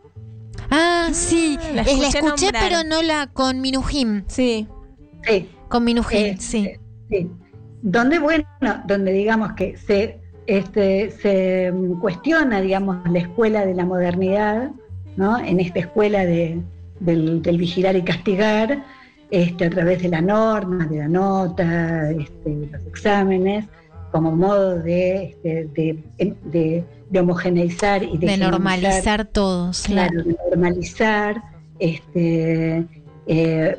[0.71, 1.57] Ah, sí.
[1.75, 2.63] La Eh, La escuché escuché, nombrar.
[2.69, 4.25] pero no la con Minujim.
[4.27, 4.67] Sí.
[5.27, 5.49] Sí.
[5.69, 6.71] Con Minujim, Eh, sí.
[7.11, 7.31] Sí.
[7.83, 8.45] Donde, bueno,
[8.87, 14.71] donde digamos que se, este, se mm, cuestiona, digamos, la escuela de la modernidad,
[15.17, 15.39] ¿no?
[15.39, 16.61] En esta escuela de-
[17.01, 18.85] del, del vigilar y castigar,
[19.31, 23.67] este, a través de la norma, de la nota, este, los exámenes,
[24.11, 26.03] como modo de, este, de,
[26.45, 29.83] de- de homogeneizar y de, normalizar todos.
[29.83, 31.43] claro, de normalizar,
[31.79, 32.85] este,
[33.29, 33.79] eh,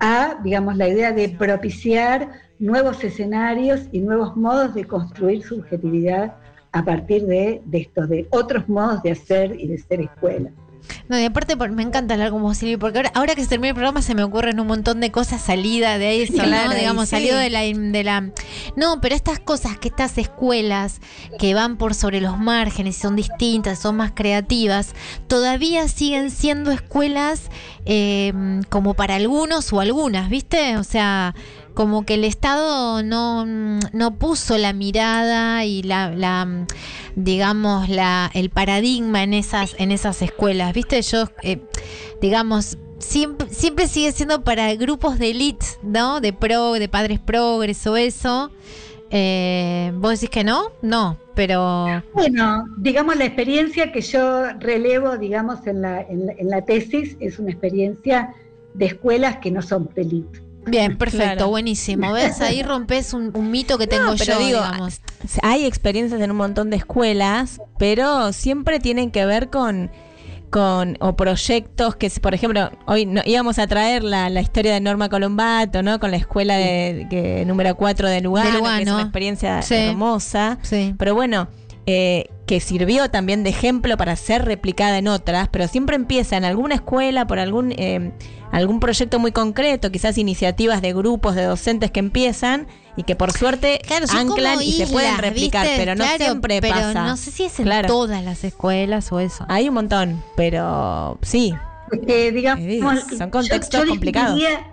[0.00, 6.34] a, digamos, la idea de propiciar nuevos escenarios y nuevos modos de construir subjetividad
[6.72, 10.50] a partir de, de estos, de otros modos de hacer y de ser escuela.
[11.08, 13.48] No, y aparte por- me encanta hablar con vos, Silvi, porque ahora, ahora que se
[13.48, 16.74] termina el programa se me ocurren un montón de cosas salida de eso, Claro, ¿no?
[16.76, 17.16] Digamos, sí.
[17.16, 18.30] salido de la, de la...
[18.76, 21.00] No, pero estas cosas, que estas escuelas
[21.38, 24.94] que van por sobre los márgenes y son distintas, son más creativas,
[25.26, 27.50] todavía siguen siendo escuelas
[27.84, 28.32] eh,
[28.68, 30.76] como para algunos o algunas, ¿viste?
[30.76, 31.34] O sea,
[31.76, 36.66] como que el Estado no, no puso la mirada y la,
[37.16, 41.60] digamos la el paradigma en esas en esas escuelas viste yo eh,
[42.22, 47.86] digamos siempre siempre sigue siendo para grupos de elite no de pro de padres progres
[47.86, 48.50] o eso.
[49.10, 55.66] Eh, vos decís que no no pero Bueno, digamos, la experiencia que yo relevo, digamos,
[55.66, 58.34] en la, en la, en la tesis es una experiencia
[58.72, 60.45] de escuelas que no son de élite.
[60.66, 61.48] Bien perfecto Claro.
[61.48, 65.00] buenísimo ves ahí rompes un, un mito que tengo No, pero yo digo, digamos
[65.42, 69.90] Hay experiencias en un montón de escuelas, pero siempre tienen que ver con,
[70.50, 74.80] con o proyectos que, por ejemplo, hoy no, íbamos a traer la, la historia de
[74.80, 75.98] Norma Colombato, ¿no?
[76.00, 79.74] Con la escuela de, que, número 4 de Lugano, De que es una experiencia Sí.
[79.74, 80.58] hermosa.
[80.62, 81.48] sí Pero bueno,
[81.86, 86.44] eh, que sirvió también de ejemplo para ser replicada en otras, pero siempre empieza en
[86.44, 88.12] alguna escuela por algún, eh,
[88.52, 92.66] algún proyecto muy concreto, quizás iniciativas de grupos de docentes que empiezan
[92.96, 95.78] y que por suerte Claro, anclan y se pueden replicar, ¿viste?
[95.78, 97.04] pero no Claro, siempre pero pasa.
[97.06, 97.88] no sé si es en Claro.
[97.88, 101.54] todas las escuelas o eso Hay un montón, pero sí.
[101.90, 102.80] Porque, digamos, Eh,
[103.16, 104.34] son contextos yo complicados.
[104.36, 104.72] discutiría-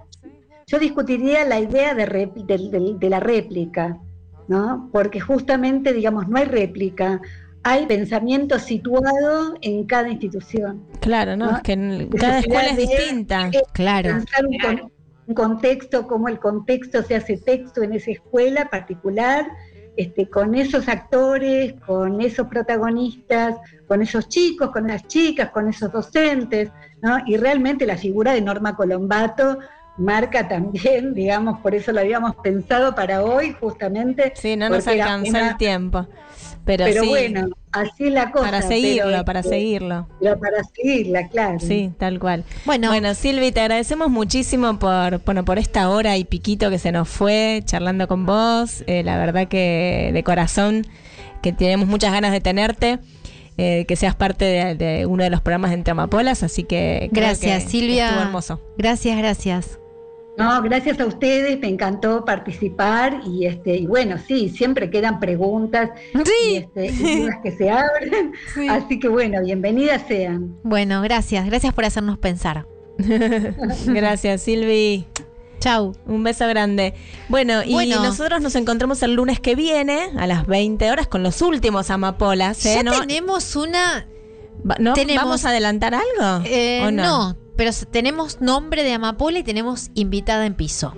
[0.66, 2.06] Yo discutiría la idea de,
[2.48, 3.98] del- del- de la réplica,
[4.48, 4.90] ¿no?
[4.92, 7.22] Porque justamente, digamos, no hay réplica,
[7.64, 10.84] hay pensamiento situado en cada institución.
[11.00, 11.52] Claro, ¿no?
[11.52, 11.58] ¿No?
[11.58, 13.50] Es que en- cada escuela es distinta.
[13.74, 14.92] claro Pensar un, con-
[15.28, 19.48] un contexto, cómo el contexto se hace texto en esa escuela particular,
[19.96, 23.56] este, con esos actores, con esos protagonistas,
[23.88, 26.72] con esos chicos, con las chicas, con esos docentes,
[27.02, 27.20] ¿no?
[27.28, 29.60] Y realmente la figura de Norma Colombato
[29.98, 34.34] marca también, digamos, por eso lo habíamos pensado para hoy, justamente.
[34.36, 36.08] Sí, no nos alcanzó una- el tiempo.
[36.66, 38.46] Pero, Pero sí, bueno, así es la cosa.
[38.46, 40.08] para seguirlo, pero, para este, seguirlo.
[40.22, 41.60] Pero para seguirla, claro.
[41.60, 42.46] Sí, tal cual.
[42.66, 42.88] Bueno.
[42.88, 47.10] bueno, Silvi, te agradecemos muchísimo por, bueno, por esta hora y piquito que se nos
[47.10, 48.86] fue charlando con vos.
[48.88, 50.88] Eh, la verdad que de corazón
[51.42, 53.00] que tenemos muchas ganas de tenerte,
[53.58, 57.10] eh, que seas parte de, de uno de los programas de Entre Amapolas, así que
[57.12, 58.62] creo gracias que Silvia Estuvo hermoso.
[58.78, 59.80] gracias gracias
[60.38, 65.92] No, gracias a ustedes, me encantó participar y este y bueno, sí, siempre quedan preguntas
[66.48, 68.34] y, este, y dudas que se abren,
[68.70, 70.58] así que bueno, bienvenidas sean.
[70.64, 72.66] bueno gracias gracias por hacernos pensar
[73.88, 75.06] Gracias, Silvi.
[75.60, 75.94] Chau.
[76.06, 76.94] Un beso grande.
[77.30, 78.04] Bueno, y Bueno.
[78.04, 82.66] nosotros nos encontramos el lunes que viene a las 20 horas con los últimos amapolas.
[82.66, 82.74] ¿eh?
[82.76, 83.00] ya ¿No?
[83.00, 84.06] tenemos una
[84.80, 84.94] ¿no?
[84.94, 86.44] tenemos- ¿Vamos a adelantar algo?
[86.46, 87.04] eh, ¿O no?
[87.04, 87.38] no?
[87.56, 90.94] Pero tenemos nombre de Amapola y tenemos invitada en piso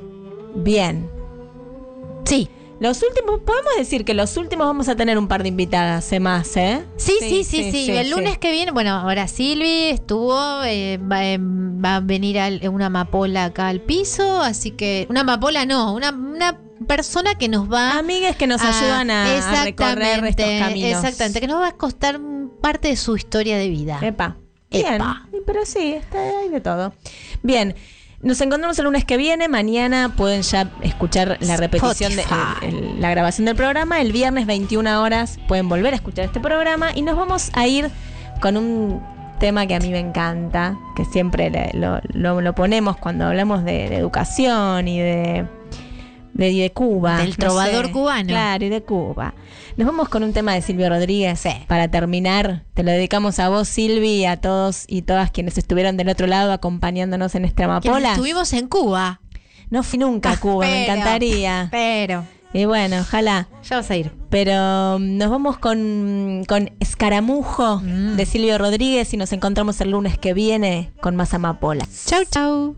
[0.55, 1.09] Bien.
[2.25, 2.49] sí
[2.79, 6.19] Los últimos, podemos decir que los últimos vamos a tener un par de invitadas eh,
[6.19, 6.83] más, ¿eh?
[6.97, 7.91] Sí, sí, sí, sí.
[7.91, 12.67] El lunes que viene, bueno, ahora Silvi estuvo, eh, va, eh, va a venir al-
[12.69, 17.71] una amapola acá al piso, así que una amapola no, una, una persona que nos
[17.71, 19.23] va Amigues que nos ayudan a-
[19.61, 21.03] a recorrer estos caminos.
[21.03, 22.19] Exactamente, que nos va a costar
[22.61, 23.99] parte de su historia de vida.
[24.01, 24.35] Epa.
[24.83, 26.93] Bien, pero sí, está ahí de todo.
[27.43, 27.75] Bien,
[28.21, 29.47] nos encontramos el lunes que viene.
[29.47, 32.65] Mañana pueden ya escuchar la repetición de Spotify.
[32.65, 34.01] el- el- la grabación del programa.
[34.01, 37.89] El viernes 21 horas pueden volver a escuchar este programa y nos vamos a ir
[38.41, 39.01] con un
[39.39, 43.63] tema que a mí me encanta, que siempre le- lo, lo- lo ponemos cuando hablamos
[43.65, 45.45] de, de educación y de,
[46.33, 47.17] de, Cuba.
[47.17, 47.91] Del no trovador sé.
[47.91, 48.27] cubano.
[48.29, 49.33] Claro, y de Cuba.
[49.77, 52.63] Nos vamos con un tema de Silvio Rodríguez para terminar.
[52.73, 56.27] Te lo dedicamos a vos, Silvi, y a todos y todas quienes estuvieron del otro
[56.27, 58.13] lado acompañándonos en esta amapola.
[58.13, 59.19] estuvimos en Cuba.
[59.69, 61.67] No fui nunca a Cuba, me encantaría.
[61.71, 62.23] Pero.
[62.53, 63.49] Y bueno, ojalá.
[63.69, 64.13] Ya vas a ir.
[64.29, 70.17] Pero mm, nos vamos con, con Escaramujo de Silvio Rodríguez y nos encontramos el lunes
[70.17, 71.85] que viene con más amapola.
[72.05, 72.77] Chau, chau.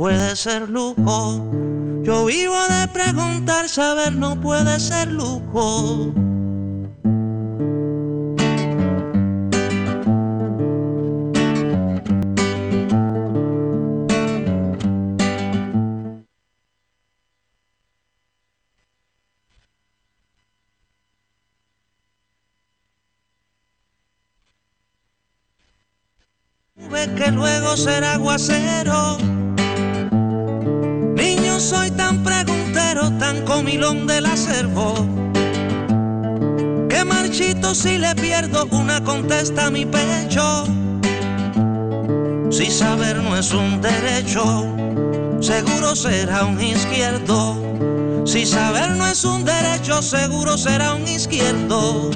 [0.00, 1.46] puede ser lujo.
[2.02, 6.14] Yo vivo de preguntar, saber no puede ser lujo.
[27.16, 29.39] Que luego será aguacero.
[31.60, 34.94] Soy tan preguntero, tan comilón del acervo.
[36.88, 40.64] Que marchito si le pierdo una contesta a mi pecho.
[42.50, 44.74] Si saber no es un derecho,
[45.40, 48.24] seguro será un izquierdo.
[48.24, 52.10] Si saber no es un derecho, seguro será un izquierdo.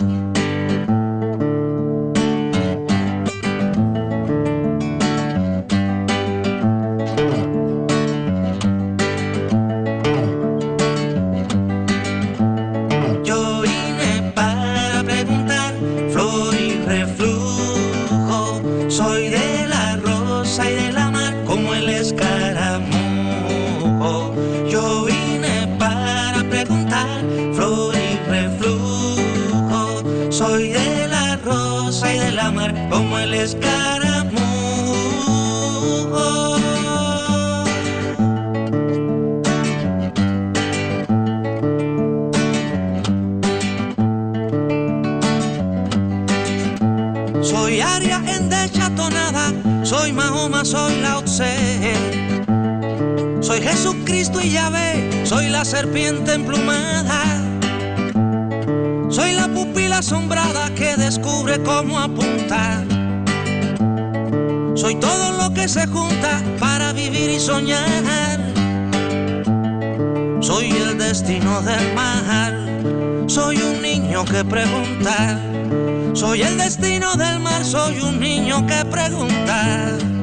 [76.15, 80.14] Soy el destino del mar, soy un niño que pregunta.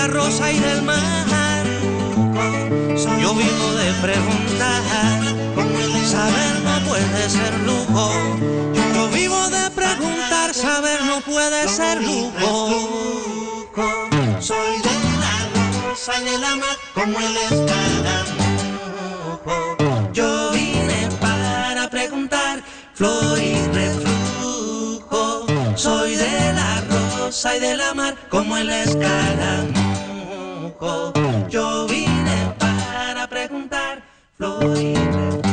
[0.00, 1.66] La rosa y del mar.
[3.22, 4.82] Yo vivo de preguntar,
[6.06, 8.04] saber no puede ser lujo.
[8.94, 12.52] Yo vivo de preguntar, saber no puede ser lujo.
[14.40, 15.34] Soy de la
[15.84, 18.46] rosa y de la mar como el escaramujo.
[20.14, 22.62] Yo vine para preguntar,
[22.94, 25.46] flor y reflujo.
[25.76, 29.79] Soy de la rosa y de la mar como el escaramujo.
[31.50, 34.02] Yo vine para preguntar,
[34.38, 35.49] Florida.